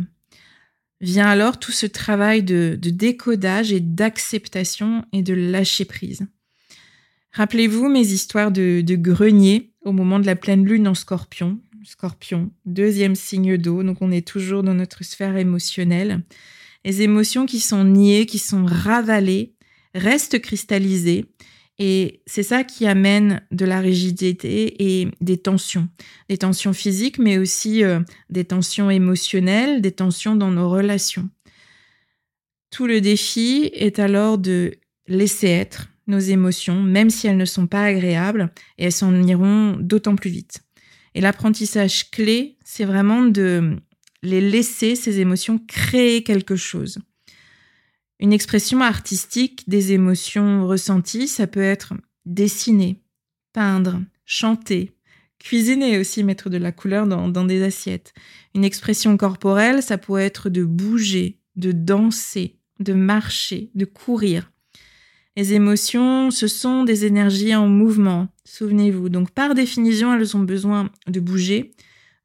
Vient 1.00 1.26
alors 1.26 1.58
tout 1.58 1.72
ce 1.72 1.86
travail 1.86 2.42
de, 2.42 2.76
de 2.80 2.90
décodage 2.90 3.72
et 3.72 3.80
d'acceptation 3.80 5.04
et 5.12 5.22
de 5.22 5.32
lâcher 5.32 5.84
prise. 5.84 6.26
Rappelez-vous 7.32 7.88
mes 7.88 8.06
histoires 8.06 8.50
de, 8.50 8.82
grenier 8.96 9.72
au 9.82 9.92
moment 9.92 10.18
de 10.18 10.26
la 10.26 10.36
pleine 10.36 10.64
lune 10.64 10.88
en 10.88 10.94
scorpion. 10.94 11.60
scorpion, 11.84 12.50
deuxième 12.64 13.14
signe 13.14 13.56
d'eau, 13.56 13.82
donc 13.82 13.98
on 14.00 14.10
est 14.10 14.26
toujours 14.26 14.62
dans 14.62 14.74
notre 14.74 15.04
sphère 15.04 15.36
émotionnelle. 15.36 16.24
Les 16.84 17.02
émotions 17.02 17.46
qui 17.46 17.60
sont 17.60 17.84
niées, 17.84 18.26
qui 18.26 18.38
sont 18.38 18.64
ravalées, 18.64 19.54
restent 19.94 20.40
cristallisées. 20.40 21.26
Et 21.78 22.22
c'est 22.26 22.42
ça 22.42 22.64
qui 22.64 22.86
amène 22.86 23.42
de 23.52 23.64
la 23.64 23.80
rigidité 23.80 25.00
et 25.00 25.08
des 25.20 25.38
tensions. 25.38 25.88
Des 26.28 26.38
tensions 26.38 26.72
physiques, 26.72 27.18
mais 27.18 27.38
aussi 27.38 27.84
euh, 27.84 28.00
des 28.30 28.44
tensions 28.44 28.90
émotionnelles, 28.90 29.80
des 29.80 29.92
tensions 29.92 30.34
dans 30.34 30.50
nos 30.50 30.68
relations. 30.68 31.28
Tout 32.70 32.86
le 32.86 33.00
défi 33.00 33.70
est 33.72 34.00
alors 34.00 34.38
de 34.38 34.74
laisser 35.06 35.46
être 35.48 35.88
nos 36.08 36.18
émotions, 36.18 36.82
même 36.82 37.10
si 37.10 37.26
elles 37.26 37.36
ne 37.36 37.44
sont 37.44 37.66
pas 37.66 37.84
agréables, 37.84 38.50
et 38.78 38.86
elles 38.86 38.92
s'en 38.92 39.14
iront 39.22 39.76
d'autant 39.78 40.16
plus 40.16 40.30
vite. 40.30 40.60
Et 41.14 41.20
l'apprentissage 41.20 42.10
clé, 42.10 42.56
c'est 42.64 42.84
vraiment 42.84 43.22
de 43.22 43.76
les 44.22 44.40
laisser, 44.40 44.96
ces 44.96 45.20
émotions, 45.20 45.58
créer 45.58 46.22
quelque 46.22 46.56
chose. 46.56 46.98
Une 48.20 48.32
expression 48.32 48.80
artistique 48.80 49.68
des 49.68 49.92
émotions 49.92 50.66
ressenties, 50.66 51.28
ça 51.28 51.46
peut 51.46 51.62
être 51.62 51.94
dessiner, 52.26 53.00
peindre, 53.52 54.00
chanter, 54.24 54.92
cuisiner 55.38 55.98
aussi, 55.98 56.24
mettre 56.24 56.50
de 56.50 56.56
la 56.56 56.72
couleur 56.72 57.06
dans, 57.06 57.28
dans 57.28 57.44
des 57.44 57.62
assiettes. 57.62 58.12
Une 58.54 58.64
expression 58.64 59.16
corporelle, 59.16 59.82
ça 59.82 59.98
pourrait 59.98 60.26
être 60.26 60.48
de 60.50 60.64
bouger, 60.64 61.40
de 61.54 61.70
danser, 61.70 62.58
de 62.80 62.92
marcher, 62.92 63.70
de 63.74 63.84
courir. 63.84 64.50
Les 65.38 65.54
émotions, 65.54 66.32
ce 66.32 66.48
sont 66.48 66.82
des 66.82 67.04
énergies 67.04 67.54
en 67.54 67.68
mouvement, 67.68 68.26
souvenez-vous. 68.44 69.08
Donc 69.08 69.30
par 69.30 69.54
définition, 69.54 70.12
elles 70.12 70.36
ont 70.36 70.40
besoin 70.40 70.90
de 71.06 71.20
bouger, 71.20 71.70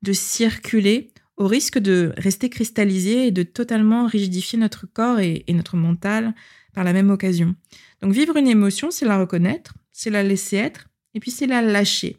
de 0.02 0.13
circuler, 0.13 1.12
au 1.38 1.45
risque 1.45 1.78
de 1.78 2.12
rester 2.17 2.49
cristallisées 2.49 3.28
et 3.28 3.32
de 3.32 3.43
totalement 3.43 4.08
rigidifier 4.08 4.58
notre 4.58 4.88
corps 4.88 5.19
et, 5.19 5.45
notre 5.49 5.78
mental 5.78 6.34
par 6.73 6.84
la 6.84 6.91
même 6.91 7.12
occasion. 7.12 7.54
Donc 8.02 8.13
vivre 8.13 8.36
une 8.36 8.47
émotion, 8.47 8.89
c'est 8.89 9.06
la 9.06 9.19
reconnaître, 9.19 9.76
c'est 9.91 10.10
la 10.10 10.23
laisser 10.23 10.58
être, 10.58 10.89
et 11.13 11.19
puis 11.19 11.30
c'est 11.30 11.45
la 11.45 11.62
lâcher. 11.62 12.17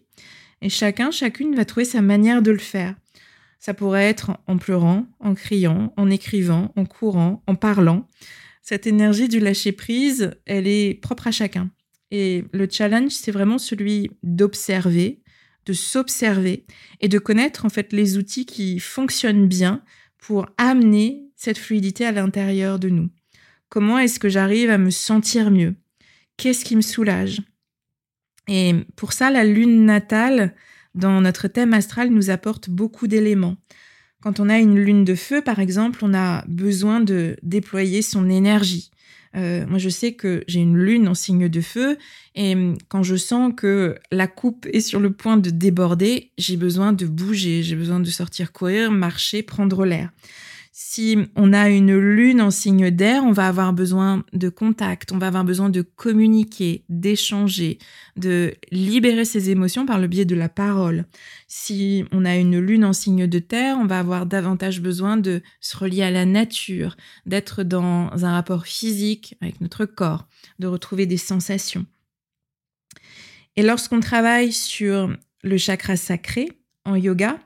Et 0.63 0.69
chacun, 0.69 1.11
chacune 1.11 1.57
va 1.57 1.65
trouver 1.65 1.87
sa 1.87 2.03
manière 2.03 2.41
de 2.41 2.53
le 2.53 2.59
faire. 2.59 2.95
Ça 3.59 3.75
pourrait 3.75 4.05
être 4.05 4.39
en 4.47 4.59
pleurant, 4.59 5.09
en 5.19 5.35
criant, 5.35 5.93
en 5.97 6.09
écrivant, 6.09 6.73
en 6.77 6.85
courant, 6.85 7.43
en 7.49 7.57
parlant 7.57 8.07
cette 8.65 8.87
énergie 8.87 9.29
du 9.29 9.41
lâcher-prise, 9.41 10.31
elle 10.47 10.67
est 10.67 10.95
propre 10.95 11.27
à 11.27 11.31
chacun. 11.31 11.71
Et 12.11 12.45
le 12.53 12.67
challenge, 12.69 13.13
c'est 13.13 13.31
vraiment 13.31 13.59
celui 13.59 14.11
d'observer, 14.23 15.21
de 15.67 15.75
s'observer 15.75 16.65
et 17.01 17.09
de 17.09 17.19
connaître 17.19 17.67
en 17.67 17.69
fait 17.69 17.93
les 17.93 18.17
outils 18.17 18.47
qui 18.47 18.81
fonctionnent 18.81 19.47
bien 19.47 19.85
pour 20.17 20.47
amener 20.57 21.25
cette 21.37 21.59
fluidité 21.59 22.07
à 22.07 22.13
l'intérieur 22.13 22.79
de 22.79 22.89
nous. 22.89 23.11
Comment 23.69 23.99
est-ce 23.99 24.19
que 24.19 24.31
j'arrive 24.31 24.71
à 24.71 24.79
me 24.79 24.91
sentir 24.91 25.51
mieux? 25.51 25.75
Qu'est-ce 26.39 26.65
qui 26.65 26.75
me 26.75 26.81
soulage? 26.81 27.43
Et 28.49 28.75
pour 28.97 29.13
ça, 29.13 29.31
la 29.31 29.45
lune 29.45 29.85
natale, 29.85 30.55
dans 30.95 31.21
notre 31.21 31.49
thème 31.49 31.75
astral, 31.75 32.09
nous 32.09 32.31
apporte 32.31 32.71
beaucoup 32.71 33.09
d'éléments. 33.09 33.57
Quand 34.25 34.41
on 34.41 34.49
a 34.49 34.59
une 34.59 34.79
lune 34.79 35.05
de 35.05 35.15
feu, 35.15 35.43
par 35.43 35.59
exemple, 35.59 35.99
on 36.01 36.15
a 36.15 36.47
besoin 36.49 37.01
de 37.01 37.37
déployer 37.43 38.01
son 38.01 38.31
énergie. 38.31 38.91
Euh, 39.37 39.67
moi, 39.67 39.77
je 39.77 39.91
sais 39.91 40.15
que 40.15 40.43
j'ai 40.49 40.61
une 40.61 40.79
lune 40.79 41.09
en 41.09 41.15
signe 41.15 41.47
de 41.47 41.61
feu 41.61 41.99
et 42.35 42.55
hum, 42.55 42.79
quand 42.89 43.03
je 43.03 43.17
sens 43.17 43.53
que 43.55 43.99
la 44.11 44.27
coupe 44.27 44.67
est 44.73 44.81
sur 44.81 44.99
le 44.99 45.13
point 45.13 45.37
de 45.37 45.51
déborder, 45.51 46.31
j'ai 46.39 46.57
besoin 46.57 46.95
de 46.95 47.05
bouger, 47.05 47.63
j'ai 47.63 47.77
besoin 47.77 48.01
de 48.01 48.09
sortir 48.09 48.53
courir, 48.53 48.91
marcher, 48.91 49.43
prendre 49.43 49.85
l'air. 49.85 50.09
Si 50.77 51.17
on 51.37 51.53
a 51.53 51.71
une 51.71 51.97
lune 51.97 52.43
en 52.43 52.51
signe 52.51 52.91
d'air, 52.91 53.23
on 53.23 53.31
va 53.31 53.47
avoir 53.47 53.73
besoin 53.73 54.25
de 54.33 54.49
contact, 54.49 55.13
on 55.13 55.19
va 55.19 55.29
avoir 55.29 55.45
besoin 55.45 55.71
de 55.71 55.83
communiquer, 55.83 56.83
d'échanger, 56.89 57.79
de 58.17 58.53
libérer 58.73 59.25
ses 59.25 59.51
émotions 59.51 59.87
par 59.87 60.01
le 60.01 60.09
biais 60.09 60.25
de 60.25 60.35
la 60.35 60.49
parole. 60.49 61.05
Si 61.47 62.05
on 62.11 62.25
a 62.25 62.35
une 62.35 62.59
lune 62.59 62.85
en 62.85 62.93
signe 62.93 63.29
de 63.29 63.39
terre, 63.39 63.77
on 63.79 63.87
va 63.87 64.01
avoir 64.01 64.27
davantage 64.27 64.81
besoin 64.81 65.17
de 65.17 65.43
se 65.61 65.77
relier 65.77 66.03
à 66.03 66.11
la 66.11 66.27
nature, 66.27 66.97
d'être 67.25 67.63
dans 67.63 68.11
un 68.25 68.33
rapport 68.33 68.67
physique 68.67 69.37
avec 69.41 69.61
notre 69.61 69.85
corps, 69.85 70.27
de 70.59 70.67
retrouver 70.67 71.07
des 71.07 71.19
sensations. 71.19 71.87
Et 73.55 73.63
lorsqu'on 73.63 74.01
travaille 74.01 74.53
sur 74.53 75.17
le 75.45 75.57
chakra 75.57 75.97
sacré 75.97 76.49
en 76.85 76.97
yoga, 76.97 77.39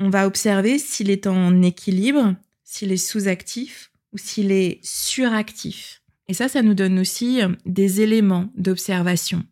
on 0.00 0.10
va 0.10 0.26
observer 0.26 0.78
s'il 0.78 1.10
est 1.10 1.26
en 1.26 1.62
équilibre, 1.62 2.34
s'il 2.64 2.92
est 2.92 2.96
sous-actif 2.96 3.90
ou 4.12 4.18
s'il 4.18 4.52
est 4.52 4.80
suractif. 4.82 6.02
Et 6.28 6.34
ça, 6.34 6.48
ça 6.48 6.62
nous 6.62 6.74
donne 6.74 6.98
aussi 6.98 7.42
euh, 7.42 7.48
des 7.66 8.00
éléments 8.00 8.50
d'observation. 8.56 9.44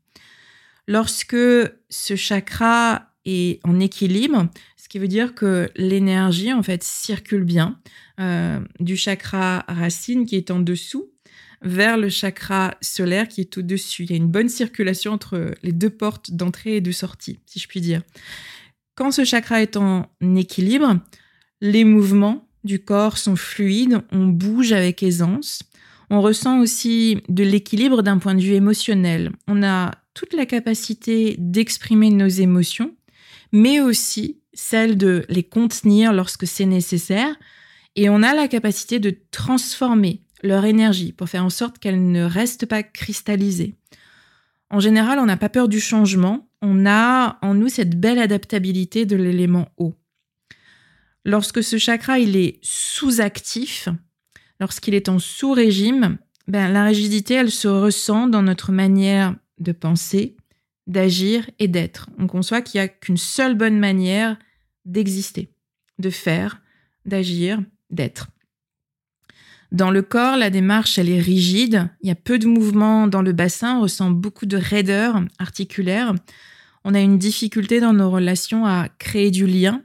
Lorsque 0.89 1.37
ce 1.91 2.17
chakra 2.17 3.11
est 3.25 3.61
en 3.65 3.79
équilibre, 3.79 4.49
ce 4.77 4.89
qui 4.89 4.99
veut 4.99 5.09
dire 5.09 5.35
que 5.35 5.71
l'énergie 5.77 6.53
en 6.53 6.63
fait 6.63 6.83
circule 6.83 7.45
bien 7.45 7.79
euh, 8.21 8.61
du 8.81 8.97
chakra 8.97 9.65
racine 9.69 10.27
qui 10.27 10.37
est 10.37 10.51
en 10.51 10.59
dessous 10.59 11.13
vers 11.63 11.97
le 11.97 12.09
chakra 12.09 12.75
solaire 12.81 13.29
qui 13.29 13.41
est 13.41 13.57
au-dessus. 13.57 14.05
Il 14.05 14.11
y 14.11 14.15
a 14.15 14.17
une 14.17 14.29
bonne 14.29 14.49
circulation 14.49 15.13
entre 15.13 15.55
les 15.63 15.73
deux 15.73 15.91
portes 15.91 16.33
d'entrée 16.33 16.77
et 16.77 16.81
de 16.81 16.91
sortie, 16.91 17.39
si 17.47 17.61
je 17.61 17.69
puis 17.69 17.81
dire. 17.81 18.03
Quand 18.95 19.11
ce 19.11 19.25
chakra 19.25 19.63
est 19.63 19.77
en 19.77 20.07
équilibre, 20.37 20.99
les 21.61 21.85
mouvements 21.85 22.47
du 22.65 22.79
corps 22.79 23.19
sont 23.19 23.37
fluides, 23.37 24.03
on 24.13 24.27
bouge 24.27 24.73
avec 24.73 25.03
aisance. 25.03 25.61
On 26.11 26.21
ressent 26.21 26.61
aussi 26.61 27.19
de 27.29 27.43
l'équilibre 27.43 28.03
d'un 28.03 28.19
point 28.19 28.35
de 28.35 28.43
vue 28.43 28.53
émotionnel. 28.53 29.33
On 29.49 29.63
a 29.63 29.93
toute 30.15 30.35
la 30.35 30.45
capacité 30.45 31.37
d'exprimer 31.39 32.11
nos 32.11 32.29
émotions, 32.29 32.95
mais 33.51 33.81
aussi 33.81 34.41
celle 34.53 34.99
de 34.99 35.25
les 35.31 35.43
contenir 35.43 36.13
lorsque 36.13 36.47
c'est 36.47 36.67
nécessaire. 36.67 37.35
Et 37.97 38.11
on 38.11 38.23
a 38.23 38.35
la 38.35 38.49
capacité 38.49 38.99
de 38.99 39.17
transformer 39.31 40.23
leur 40.43 40.65
énergie 40.65 41.13
pour 41.13 41.29
faire 41.29 41.45
en 41.45 41.51
sorte 41.51 41.79
qu'elle 41.79 42.11
ne 42.11 42.25
reste 42.25 42.67
pas 42.67 42.83
cristallisée. 42.83 43.77
En 44.71 44.81
général, 44.81 45.19
on 45.19 45.27
n'a 45.27 45.37
pas 45.37 45.49
peur 45.49 45.69
du 45.69 45.81
changement, 45.81 46.49
on 46.63 46.87
a 46.87 47.39
en 47.43 47.55
nous 47.55 47.69
cette 47.69 47.99
belle 47.99 48.21
adaptabilité 48.21 49.05
de 49.05 49.17
l'élément 49.17 49.69
eau. 49.77 49.95
Lorsque 51.25 51.63
ce 51.63 51.77
chakra 51.77 52.21
est 52.21 52.59
sous-actif, 52.63 53.89
lorsqu'il 54.61 54.95
est 54.95 55.09
en 55.09 55.19
sous-régime, 55.19 56.19
ben, 56.49 56.73
la 56.73 56.85
rigidité 56.85 57.35
elle 57.35 57.51
se 57.51 57.69
ressent 57.69 58.29
dans 58.29 58.43
notre 58.43 58.73
manière 58.73 59.37
de 59.59 59.73
penser, 59.73 60.37
d'agir 60.87 61.49
et 61.59 61.69
d'être. 61.69 62.09
On 62.19 62.27
conçoit 62.27 62.63
qu'il 62.63 62.81
n'y 62.81 62.85
a 62.85 62.89
qu'une 62.89 63.17
seule 63.17 63.55
bonne 63.55 63.79
manière 63.79 64.37
d'exister, 64.85 65.53
de 65.99 66.11
faire, 66.11 66.61
d'agir, 67.05 67.63
d'être. 67.91 68.29
Dans 69.71 69.91
le 69.91 70.03
corps, 70.03 70.37
la 70.37 70.51
démarche, 70.51 70.99
elle 70.99 71.09
est 71.09 71.21
rigide. 71.21 71.89
Il 72.03 72.09
y 72.09 72.11
a 72.11 72.15
peu 72.15 72.39
de 72.39 72.47
mouvements 72.47 73.07
dans 73.07 73.23
le 73.23 73.33
bassin. 73.33 73.79
On 73.79 73.83
ressent 73.83 74.11
beaucoup 74.11 74.45
de 74.45 74.59
raideur 74.59 75.23
articulaire. 75.39 76.15
On 76.85 76.95
a 76.95 77.01
une 77.01 77.19
difficulté 77.19 77.81
dans 77.81 77.93
nos 77.93 78.11
relations 78.11 78.67
à 78.67 78.89
créer 78.99 79.31
du 79.31 79.47
lien. 79.47 79.83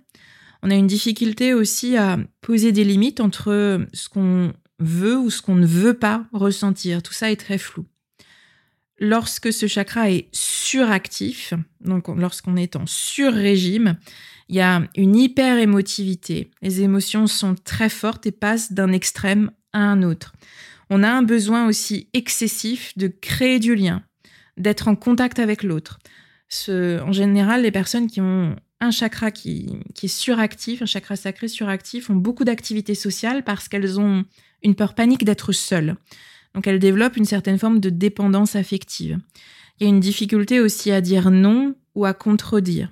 On 0.64 0.72
a 0.72 0.76
une 0.76 0.88
difficulté 0.88 1.54
aussi 1.54 1.98
à 1.98 2.18
poser 2.42 2.72
des 2.72 2.84
limites 2.84 3.20
entre 3.20 3.86
ce 3.94 4.10
qu'on 4.10 4.54
veut 4.80 5.18
ou 5.18 5.30
ce 5.30 5.42
qu'on 5.42 5.56
ne 5.56 5.66
veut 5.66 5.94
pas 5.94 6.26
ressentir. 6.34 7.04
Tout 7.04 7.14
ça 7.14 7.32
est 7.32 7.36
très 7.36 7.58
flou. 7.58 7.86
Lorsque 9.00 9.54
ce 9.54 9.68
chakra 9.68 10.10
est 10.10 10.28
suractif, 10.32 11.54
donc 11.82 12.08
lorsqu'on 12.08 12.56
est 12.56 12.76
en 12.76 12.88
sur-régime, 12.88 13.98
il 14.50 14.56
y 14.56 14.62
a 14.62 14.82
une 14.96 15.16
hyper-émotivité. 15.16 16.50
Les 16.64 16.82
émotions 16.82 17.28
sont 17.28 17.54
très 17.54 17.90
fortes 17.90 18.26
et 18.26 18.32
passent 18.32 18.72
d'un 18.72 18.92
extrême 18.92 19.52
un 19.74 20.02
autre. 20.02 20.34
On 20.90 21.04
a 21.04 21.10
un 21.10 21.22
besoin 21.22 21.68
aussi 21.68 22.10
excessif 22.14 22.98
de 22.98 23.08
créer 23.08 23.60
du 23.60 23.76
lien, 23.76 24.04
d'être 24.56 24.88
en 24.88 24.96
contact 24.96 25.38
avec 25.38 25.62
l'autre. 25.64 26.00
En 26.70 27.12
général, 27.12 27.64
les 27.64 27.72
personnes 27.72 28.08
qui 28.08 28.22
ont 28.22 28.56
un 28.80 28.92
chakra 28.92 29.32
qui, 29.32 29.70
est 30.02 30.08
suractif, 30.08 30.82
un 30.82 30.86
chakra 30.86 31.16
sacré 31.16 31.48
suractif, 31.48 32.10
ont 32.10 32.16
beaucoup 32.16 32.44
d'activités 32.44 32.96
sociales 32.96 33.44
parce 33.44 33.68
qu'elles 33.68 34.00
ont 34.00 34.24
une 34.64 34.76
peur 34.76 34.94
panique 34.94 35.24
d'être 35.24 35.52
seules. 35.52 35.96
Donc 36.54 36.68
elles 36.68 36.80
développent 36.80 37.18
une 37.18 37.26
certaine 37.26 37.58
forme 37.58 37.80
de 37.80 37.90
dépendance 37.90 38.56
affective. 38.56 39.20
Il 39.80 39.84
y 39.84 39.86
a 39.88 39.90
une 39.90 40.00
difficulté 40.00 40.60
aussi 40.60 40.92
à 40.92 41.02
dire 41.02 41.32
non 41.32 41.76
ou 41.96 42.06
à 42.06 42.14
contredire. 42.14 42.92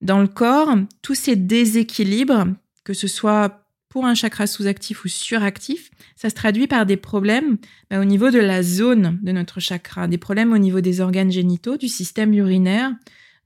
Dans 0.00 0.20
le 0.20 0.28
corps, 0.28 0.74
tous 1.02 1.14
ces 1.14 1.36
déséquilibres, 1.36 2.46
que 2.84 2.94
ce 2.94 3.08
soit 3.08 3.63
pour 3.94 4.06
un 4.06 4.16
chakra 4.16 4.48
sous-actif 4.48 5.04
ou 5.04 5.08
suractif, 5.08 5.92
ça 6.16 6.28
se 6.28 6.34
traduit 6.34 6.66
par 6.66 6.84
des 6.84 6.96
problèmes 6.96 7.58
bah, 7.88 8.00
au 8.00 8.04
niveau 8.04 8.32
de 8.32 8.40
la 8.40 8.60
zone 8.60 9.20
de 9.22 9.30
notre 9.30 9.60
chakra, 9.60 10.08
des 10.08 10.18
problèmes 10.18 10.52
au 10.52 10.58
niveau 10.58 10.80
des 10.80 11.00
organes 11.00 11.30
génitaux, 11.30 11.76
du 11.76 11.86
système 11.86 12.34
urinaire, 12.34 12.92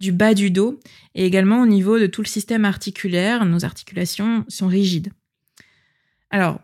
du 0.00 0.10
bas 0.10 0.32
du 0.32 0.50
dos 0.50 0.80
et 1.14 1.26
également 1.26 1.60
au 1.60 1.66
niveau 1.66 1.98
de 1.98 2.06
tout 2.06 2.22
le 2.22 2.26
système 2.26 2.64
articulaire. 2.64 3.44
Nos 3.44 3.66
articulations 3.66 4.46
sont 4.48 4.68
rigides. 4.68 5.12
Alors, 6.30 6.60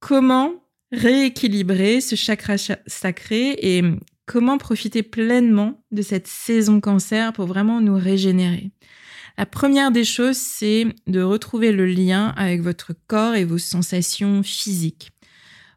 comment 0.00 0.54
rééquilibrer 0.90 2.00
ce 2.00 2.14
chakra 2.14 2.54
sacré 2.86 3.54
et 3.60 3.82
comment 4.24 4.56
profiter 4.56 5.02
pleinement 5.02 5.84
de 5.90 6.00
cette 6.00 6.26
saison 6.26 6.80
cancer 6.80 7.34
pour 7.34 7.44
vraiment 7.44 7.82
nous 7.82 7.96
régénérer? 7.96 8.70
La 9.38 9.44
première 9.46 9.90
des 9.90 10.04
choses, 10.04 10.36
c'est 10.36 10.86
de 11.06 11.20
retrouver 11.20 11.70
le 11.70 11.84
lien 11.84 12.32
avec 12.36 12.62
votre 12.62 12.94
corps 13.06 13.34
et 13.34 13.44
vos 13.44 13.58
sensations 13.58 14.42
physiques. 14.42 15.12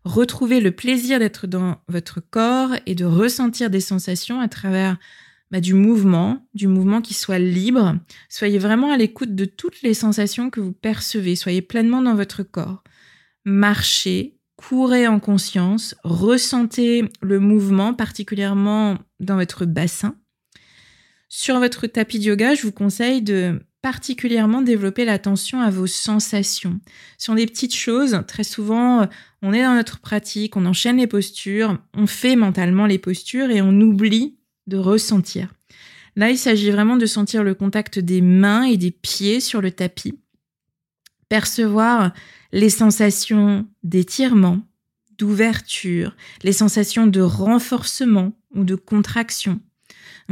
Retrouver 0.06 0.62
le 0.62 0.72
plaisir 0.72 1.20
d'être 1.20 1.46
dans 1.46 1.82
votre 1.90 2.22
corps 2.22 2.72
et 2.86 2.96
de 2.96 3.04
ressentir 3.04 3.70
des 3.70 3.82
sensations 3.82 4.40
à 4.40 4.48
travers 4.48 4.98
bah, 5.52 5.60
du 5.60 5.74
mouvement, 5.74 6.48
du 6.54 6.68
mouvement 6.68 7.02
qui 7.02 7.14
soit 7.14 7.40
libre. 7.40 7.98
Soyez 8.30 8.60
vraiment 8.60 8.92
à 8.92 8.98
l'écoute 8.98 9.36
de 9.36 9.46
toutes 9.46 9.82
les 9.82 9.94
sensations 9.94 10.50
que 10.50 10.62
vous 10.62 10.72
percevez. 10.72 11.36
Soyez 11.36 11.62
pleinement 11.62 12.02
dans 12.02 12.16
votre 12.16 12.44
corps. 12.44 12.84
Marchez, 13.44 14.38
courez 14.56 15.08
en 15.08 15.20
conscience, 15.20 15.96
ressentez 16.04 17.10
le 17.22 17.40
mouvement, 17.40 17.94
particulièrement 17.94 18.98
dans 19.20 19.36
votre 19.36 19.66
bassin. 19.66 20.16
Sur 21.32 21.60
votre 21.60 21.86
tapis 21.86 22.18
de 22.18 22.26
yoga, 22.26 22.56
je 22.56 22.64
vous 22.64 22.72
conseille 22.72 23.22
de 23.22 23.62
particulièrement 23.84 24.64
développer 24.64 25.06
l'attention 25.06 25.62
à 25.62 25.70
vos 25.70 25.86
sensations. 25.86 26.80
Ce 27.20 27.26
sont 27.26 27.36
des 27.36 27.46
petites 27.46 27.76
choses. 27.76 28.24
Très 28.28 28.44
souvent, 28.44 29.08
on 29.44 29.54
est 29.54 29.64
dans 29.64 29.76
notre 29.76 30.00
pratique, 30.00 30.58
on 30.58 30.66
enchaîne 30.66 30.98
les 30.98 31.08
postures, 31.08 31.78
on 31.94 32.08
fait 32.08 32.36
mentalement 32.36 32.88
les 32.88 32.98
postures 32.98 33.52
et 33.52 33.62
on 33.62 33.80
oublie 33.80 34.38
de 34.66 34.78
ressentir. 34.78 35.54
Là, 36.16 36.32
il 36.32 36.38
s'agit 36.38 36.72
vraiment 36.72 36.98
de 36.98 37.06
sentir 37.06 37.44
le 37.44 37.54
contact 37.54 38.00
des 38.00 38.22
mains 38.22 38.64
et 38.64 38.76
des 38.76 38.92
pieds 38.92 39.40
sur 39.40 39.62
le 39.62 39.72
tapis, 39.72 40.20
percevoir 41.30 42.12
les 42.52 42.72
sensations 42.72 43.68
d'étirement, 43.84 44.62
d'ouverture, 45.18 46.16
les 46.42 46.54
sensations 46.54 47.06
de 47.06 47.22
renforcement 47.22 48.34
ou 48.56 48.64
de 48.64 48.76
contraction. 48.76 49.62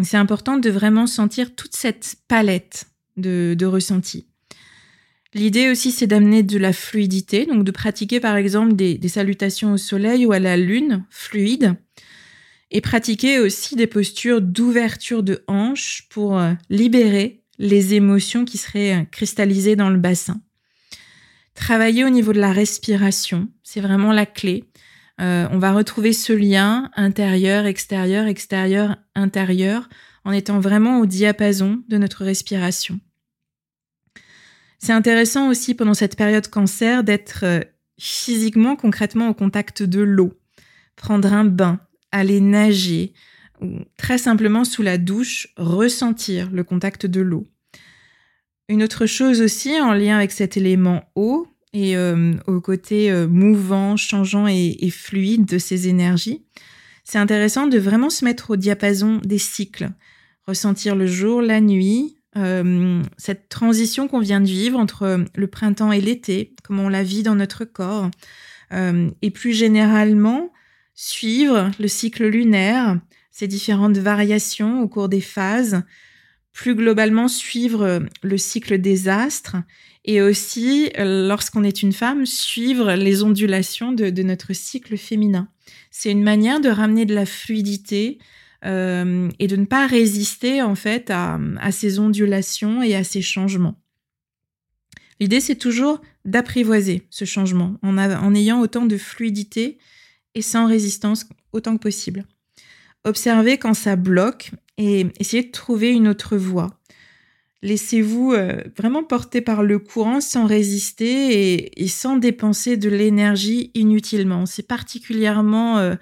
C'est 0.06 0.18
important 0.18 0.58
de 0.58 0.70
vraiment 0.70 1.08
sentir 1.08 1.56
toute 1.56 1.76
cette 1.76 2.18
palette 2.28 2.86
de, 3.16 3.66
ressentis. 3.66 4.28
L'idée 5.34 5.70
aussi, 5.70 5.92
c'est 5.92 6.08
d'amener 6.08 6.44
de 6.44 6.58
la 6.58 6.74
fluidité, 6.74 7.46
donc 7.46 7.64
de 7.64 7.72
pratiquer 7.72 8.20
par 8.20 8.36
exemple 8.36 8.76
des, 8.76 8.98
des, 8.98 9.10
salutations 9.10 9.74
au 9.74 9.78
soleil 9.78 10.26
ou 10.26 10.32
à 10.32 10.40
la 10.40 10.56
lune 10.58 11.04
fluide, 11.10 11.76
et 12.72 12.82
pratiquer 12.82 13.40
aussi 13.40 13.76
des 13.76 13.88
postures 13.88 14.42
d'ouverture 14.42 15.24
de 15.24 15.44
hanche 15.48 16.08
pour 16.10 16.38
euh, 16.38 16.54
libérer 16.70 17.44
les 17.60 17.94
émotions 17.94 18.46
qui 18.46 18.58
seraient 18.58 19.02
euh, 19.02 19.04
cristallisées 19.06 19.76
dans 19.76 19.90
le 19.90 19.98
bassin. 19.98 20.42
Travailler 21.56 22.06
au 22.06 22.10
niveau 22.10 22.34
de 22.34 22.40
la 22.40 22.52
respiration, 22.52 23.50
c'est 23.64 23.82
vraiment 23.82 24.12
la 24.12 24.26
clé. 24.26 24.64
Euh, 25.20 25.48
on 25.52 25.58
va 25.58 25.74
retrouver 25.74 26.14
ce 26.14 26.34
lien 26.34 26.92
intérieur, 26.96 27.66
extérieur, 27.66 28.28
extérieur, 28.28 28.98
intérieur, 29.16 29.90
en 30.26 30.32
étant 30.32 30.60
vraiment 30.60 31.00
au 31.00 31.06
diapason 31.06 31.82
de 31.88 31.98
notre 31.98 32.24
respiration. 32.24 33.00
C'est 34.78 34.94
intéressant 34.94 35.50
aussi 35.50 35.74
pendant 35.74 35.96
cette 35.96 36.18
période 36.18 36.48
cancer 36.50 37.04
d'être 37.04 37.44
euh, 37.44 37.62
physiquement, 38.00 38.76
concrètement 38.76 39.30
au 39.30 39.34
contact 39.34 39.82
de 39.82 40.02
l'eau, 40.02 40.34
prendre 40.96 41.34
un 41.34 41.46
bain, 41.46 41.80
aller 42.12 42.42
nager, 42.42 43.14
ou 43.62 43.80
très 43.98 44.20
simplement 44.20 44.64
sous 44.66 44.84
la 44.84 45.00
douche, 45.00 45.48
ressentir 45.58 46.52
le 46.52 46.64
contact 46.64 47.08
de 47.08 47.22
l'eau. 47.22 47.48
Une 48.70 48.84
autre 48.84 49.06
chose 49.08 49.42
aussi 49.42 49.80
en 49.80 49.94
lien 49.94 50.18
avec 50.18 50.32
cet 50.32 50.58
élément 50.58 51.04
eau 51.16 51.48
et 51.74 51.98
euh, 51.98 52.34
au 52.48 52.62
côté 52.62 53.12
euh, 53.12 53.28
mouvant, 53.28 53.98
changeant 53.98 54.48
et, 54.48 54.90
fluide 54.90 55.46
de 55.46 55.58
ces 55.58 55.88
énergies, 55.88 56.46
c'est 57.04 57.18
intéressant 57.18 57.68
de 57.68 57.78
vraiment 57.78 58.10
se 58.10 58.26
mettre 58.26 58.52
au 58.52 58.56
diapason 58.56 59.20
des 59.24 59.38
cycles, 59.38 59.90
ressentir 60.46 60.96
le 60.96 61.08
jour, 61.08 61.42
la 61.42 61.62
nuit, 61.62 62.18
euh, 62.36 63.02
cette 63.18 63.50
transition 63.50 64.08
qu'on 64.08 64.20
vient 64.20 64.42
de 64.42 64.48
vivre 64.48 64.80
entre 64.80 65.26
le 65.34 65.48
printemps 65.48 65.92
et 65.92 66.02
l'été, 66.02 66.56
comment 66.64 66.84
on 66.84 66.90
la 66.90 67.04
vit 67.04 67.24
dans 67.24 67.36
notre 67.36 67.66
corps, 67.66 68.10
et 69.22 69.32
plus 69.32 69.54
généralement 69.54 70.52
suivre 70.94 71.72
le 71.80 71.88
cycle 71.88 72.28
lunaire, 72.28 73.00
ses 73.32 73.48
différentes 73.48 73.98
variations 73.98 74.82
au 74.82 74.90
cours 74.90 75.08
des 75.08 75.22
phases, 75.22 75.84
plus 76.52 76.76
globalement 76.76 77.30
suivre 77.30 78.06
le 78.22 78.38
cycle 78.38 78.78
des 78.80 79.08
astres 79.08 79.56
et 80.08 80.22
aussi, 80.22 80.90
lorsqu'on 80.98 81.66
est 81.66 81.84
une 81.84 81.92
femme, 81.92 82.26
suivre 82.26 82.94
les 82.94 83.24
ondulations 83.24 83.92
de, 83.92 84.24
notre 84.24 84.54
cycle 84.54 84.98
féminin. 84.98 85.50
C'est 85.92 86.12
une 86.12 86.24
manière 86.24 86.62
de 86.62 86.70
ramener 86.70 87.06
de 87.06 87.14
la 87.14 87.26
fluidité 87.26 88.18
euh, 88.64 89.30
et 89.38 89.48
de 89.48 89.58
ne 89.58 89.66
pas 89.66 89.86
résister 89.86 90.62
en 90.62 90.76
fait 90.76 91.12
à, 91.12 91.38
ces 91.72 92.00
ondulations 92.00 92.82
et 92.82 92.96
à 92.96 93.04
ces 93.04 93.22
changements. 93.22 93.76
L'idée, 95.20 95.42
c'est 95.42 95.56
toujours 95.56 96.02
d'apprivoiser 96.24 97.06
ce 97.10 97.26
changement 97.26 97.78
en, 97.84 97.98
en 97.98 98.34
ayant 98.34 98.62
autant 98.62 98.86
de 98.86 98.98
fluidité 98.98 99.78
et 100.36 100.42
sans 100.42 100.68
résistance 100.68 101.28
autant 101.52 101.76
que 101.76 101.82
possible. 101.82 102.26
Observez 103.04 103.58
quand 103.58 103.74
ça 103.74 103.98
bloque 103.98 104.52
et 104.78 105.08
essayez 105.20 105.44
de 105.44 105.52
trouver 105.52 105.92
une 105.92 106.08
autre 106.08 106.38
voie. 106.38 106.77
Laissez-vous 107.68 108.32
euh, 108.32 108.62
vraiment 108.78 109.04
porter 109.04 109.42
par 109.42 109.62
le 109.62 109.78
courant 109.78 110.22
sans 110.22 110.46
résister 110.46 111.84
et, 111.84 111.88
sans 111.90 112.16
dépenser 112.16 112.78
de 112.78 112.88
l'énergie 112.88 113.72
inutilement. 113.74 114.46
C'est 114.46 114.66
particulièrement 114.66 115.78
euh, 115.78 115.96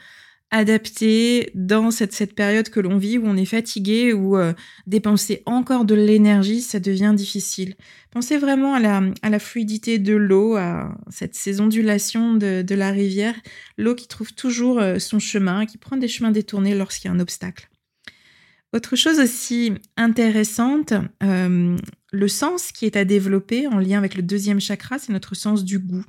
adapté 0.52 1.50
dans 1.56 1.90
cette, 1.90 2.36
période 2.36 2.70
que 2.70 2.80
l'on 2.80 3.00
vit 3.00 3.18
où 3.18 3.26
on 3.26 3.36
est 3.36 3.46
fatigué, 3.46 4.14
où 4.14 4.38
euh, 4.38 4.54
dépenser 4.86 5.42
encore 5.48 5.86
de 5.86 5.96
l'énergie, 5.96 6.62
ça 6.62 6.80
devient 6.80 7.14
difficile. 7.18 7.74
Pensez 8.12 8.38
vraiment 8.38 8.76
à 8.76 8.80
la, 8.80 9.40
fluidité 9.40 9.98
de 9.98 10.14
l'eau, 10.14 10.58
à 10.58 10.96
cette 11.10 11.36
ondulation 11.60 12.36
de, 12.36 12.62
de 12.62 12.76
la 12.76 12.92
rivière, 12.92 13.34
l'eau 13.80 13.96
qui 13.96 14.08
trouve 14.08 14.36
toujours 14.36 14.80
son 15.00 15.18
chemin, 15.18 15.66
qui 15.66 15.80
prend 15.80 15.98
des 15.98 16.08
chemins 16.08 16.30
détournés 16.30 16.76
lorsqu'il 16.76 17.10
y 17.10 17.12
a 17.12 17.18
un 17.18 17.20
obstacle. 17.20 17.70
Autre 18.76 18.98
chose 18.98 19.22
aussi 19.22 19.72
intéressante, 19.96 20.92
euh, 21.24 21.78
le 22.12 22.28
sens 22.28 22.74
qui 22.74 22.86
est 22.86 22.98
à 22.98 23.06
développer 23.06 23.68
en 23.68 23.80
lien 23.80 23.98
avec 23.98 24.16
le 24.16 24.22
deuxième 24.22 24.60
chakra, 24.60 25.00
c'est 25.00 25.14
notre 25.14 25.34
sens 25.34 25.64
du 25.64 25.80
goût. 25.80 26.04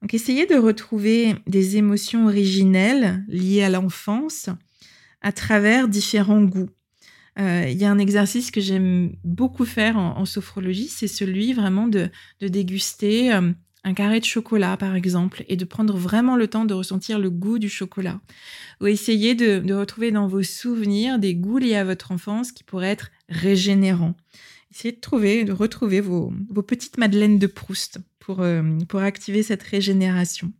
Donc 0.00 0.14
essayez 0.14 0.46
de 0.46 0.54
retrouver 0.54 1.34
des 1.48 1.78
émotions 1.78 2.26
originelles 2.26 3.24
liées 3.26 3.64
à 3.64 3.68
l'enfance 3.68 4.48
à 5.22 5.32
travers 5.32 5.88
différents 5.88 6.44
goûts. 6.44 6.70
Euh, 7.40 7.66
il 7.68 7.76
y 7.76 7.84
a 7.84 7.90
un 7.90 7.98
exercice 7.98 8.52
que 8.52 8.60
j'aime 8.60 9.16
beaucoup 9.24 9.64
faire 9.64 9.96
en, 9.96 10.24
sophrologie, 10.24 10.86
c'est 10.86 11.08
celui 11.08 11.52
vraiment 11.52 11.88
de, 11.88 12.10
déguster 12.40 13.32
euh, 13.32 13.50
un 13.84 13.94
carré 13.94 14.20
de 14.20 14.24
chocolat 14.24 14.76
par 14.76 14.94
exemple, 14.94 15.44
et 15.48 15.56
de 15.56 15.64
prendre 15.64 15.96
vraiment 15.96 16.36
le 16.36 16.48
temps 16.48 16.64
de 16.64 16.74
ressentir 16.74 17.18
le 17.18 17.30
goût 17.30 17.58
du 17.58 17.68
chocolat. 17.68 18.20
Ou 18.80 18.86
essayer 18.86 19.34
de, 19.34 19.72
retrouver 19.72 20.10
dans 20.10 20.26
vos 20.26 20.42
souvenirs 20.42 21.18
des 21.18 21.34
goûts 21.34 21.58
liés 21.58 21.76
à 21.76 21.84
votre 21.84 22.12
enfance 22.12 22.52
qui 22.52 22.64
pourraient 22.64 22.90
être 22.90 23.10
régénérants. 23.28 24.14
Essayez 24.72 24.92
de 24.92 25.00
trouver, 25.00 25.44
de 25.44 25.52
retrouver 25.52 26.00
vos, 26.00 26.32
petites 26.66 26.96
madeleines 26.96 27.38
de 27.38 27.46
Proust 27.46 27.98
pour, 28.18 28.40
euh, 28.40 28.62
pour 28.88 29.00
activer 29.00 29.42
cette 29.42 29.62
régénération. 29.62 30.52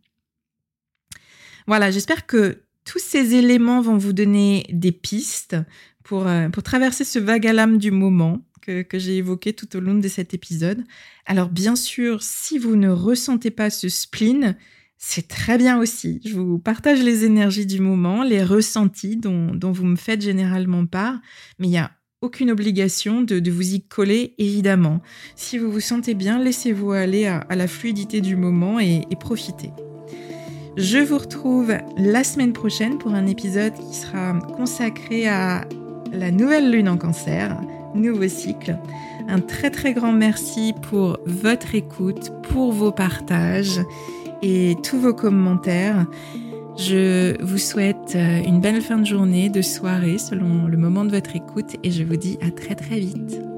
Voilà, 1.65 1.91
j'espère 1.91 2.27
que 2.27 2.63
tous 2.83 2.99
ces 2.99 3.35
éléments 3.35 3.81
vont 3.81 3.97
vous 3.97 4.13
donner 4.13 4.65
des 4.69 4.91
pistes 4.91 5.55
pour, 6.03 6.27
euh, 6.27 6.49
pour 6.49 6.63
traverser 6.63 7.05
ce 7.05 7.19
vague 7.19 7.47
à 7.47 7.53
l'âme 7.53 7.77
du 7.77 7.91
moment 7.91 8.41
que, 8.63 8.99
j'ai 8.99 9.17
évoqué 9.17 9.53
tout 9.53 9.75
au 9.75 9.79
long 9.79 9.95
de 9.95 10.07
cet 10.07 10.33
épisode. 10.33 10.83
Alors 11.25 11.49
bien 11.49 11.75
sûr, 11.75 12.23
si 12.23 12.57
vous 12.57 12.75
ne 12.75 12.89
ressentez 12.89 13.51
pas 13.51 13.69
ce 13.69 13.89
spleen, 13.89 14.55
c'est 14.97 15.27
très 15.27 15.57
bien 15.57 15.79
aussi. 15.79 16.21
Je 16.25 16.35
vous 16.35 16.59
partage 16.59 17.03
les 17.03 17.25
énergies 17.25 17.65
du 17.65 17.81
moment, 17.81 18.23
les 18.23 18.43
ressentis 18.43 19.17
dont, 19.17 19.51
vous 19.61 19.85
me 19.85 19.97
faites 19.97 20.21
généralement 20.21 20.85
part, 20.85 21.19
mais 21.59 21.67
il 21.67 21.71
n'y 21.71 21.77
a 21.77 21.91
aucune 22.21 22.51
obligation 22.51 23.21
de, 23.21 23.51
vous 23.51 23.73
y 23.73 23.81
coller, 23.81 24.33
évidemment. 24.37 25.01
Si 25.35 25.57
vous 25.57 25.69
vous 25.69 25.81
sentez 25.81 26.13
bien, 26.13 26.39
laissez-vous 26.39 26.93
aller 26.93 27.25
à, 27.25 27.45
la 27.53 27.67
fluidité 27.67 28.21
du 28.21 28.37
moment 28.37 28.79
et, 28.79 29.03
et 29.11 29.15
profitez. 29.17 29.71
Je 30.77 30.99
vous 30.99 31.17
retrouve 31.17 31.75
la 31.97 32.23
semaine 32.23 32.53
prochaine 32.53 32.97
pour 32.97 33.13
un 33.13 33.27
épisode 33.27 33.73
qui 33.73 33.95
sera 33.95 34.39
consacré 34.39 35.27
à 35.27 35.67
la 36.13 36.31
nouvelle 36.31 36.71
lune 36.71 36.89
en 36.89 36.97
cancer, 36.97 37.59
nouveau 37.95 38.27
cycle. 38.27 38.77
Un 39.27 39.39
très 39.39 39.69
très 39.69 39.93
grand 39.93 40.11
merci 40.11 40.73
pour 40.89 41.17
votre 41.25 41.75
écoute, 41.75 42.31
pour 42.43 42.71
vos 42.71 42.91
partages 42.91 43.81
et 44.41 44.75
tous 44.83 44.99
vos 44.99 45.13
commentaires. 45.13 46.05
Je 46.77 47.41
vous 47.43 47.59
souhaite 47.59 48.15
euh, 48.15 48.41
une 48.43 48.59
belle 48.59 48.81
fin 48.81 48.97
de 48.97 49.05
journée, 49.05 49.49
de 49.49 49.61
soirée 49.61 50.17
selon 50.17 50.65
le 50.67 50.77
moment 50.77 51.05
de 51.05 51.11
votre 51.11 51.35
écoute 51.35 51.75
et 51.83 51.91
je 51.91 52.03
vous 52.03 52.17
dis 52.17 52.39
à 52.41 52.49
très 52.49 52.75
très 52.75 52.99
vite. 52.99 53.52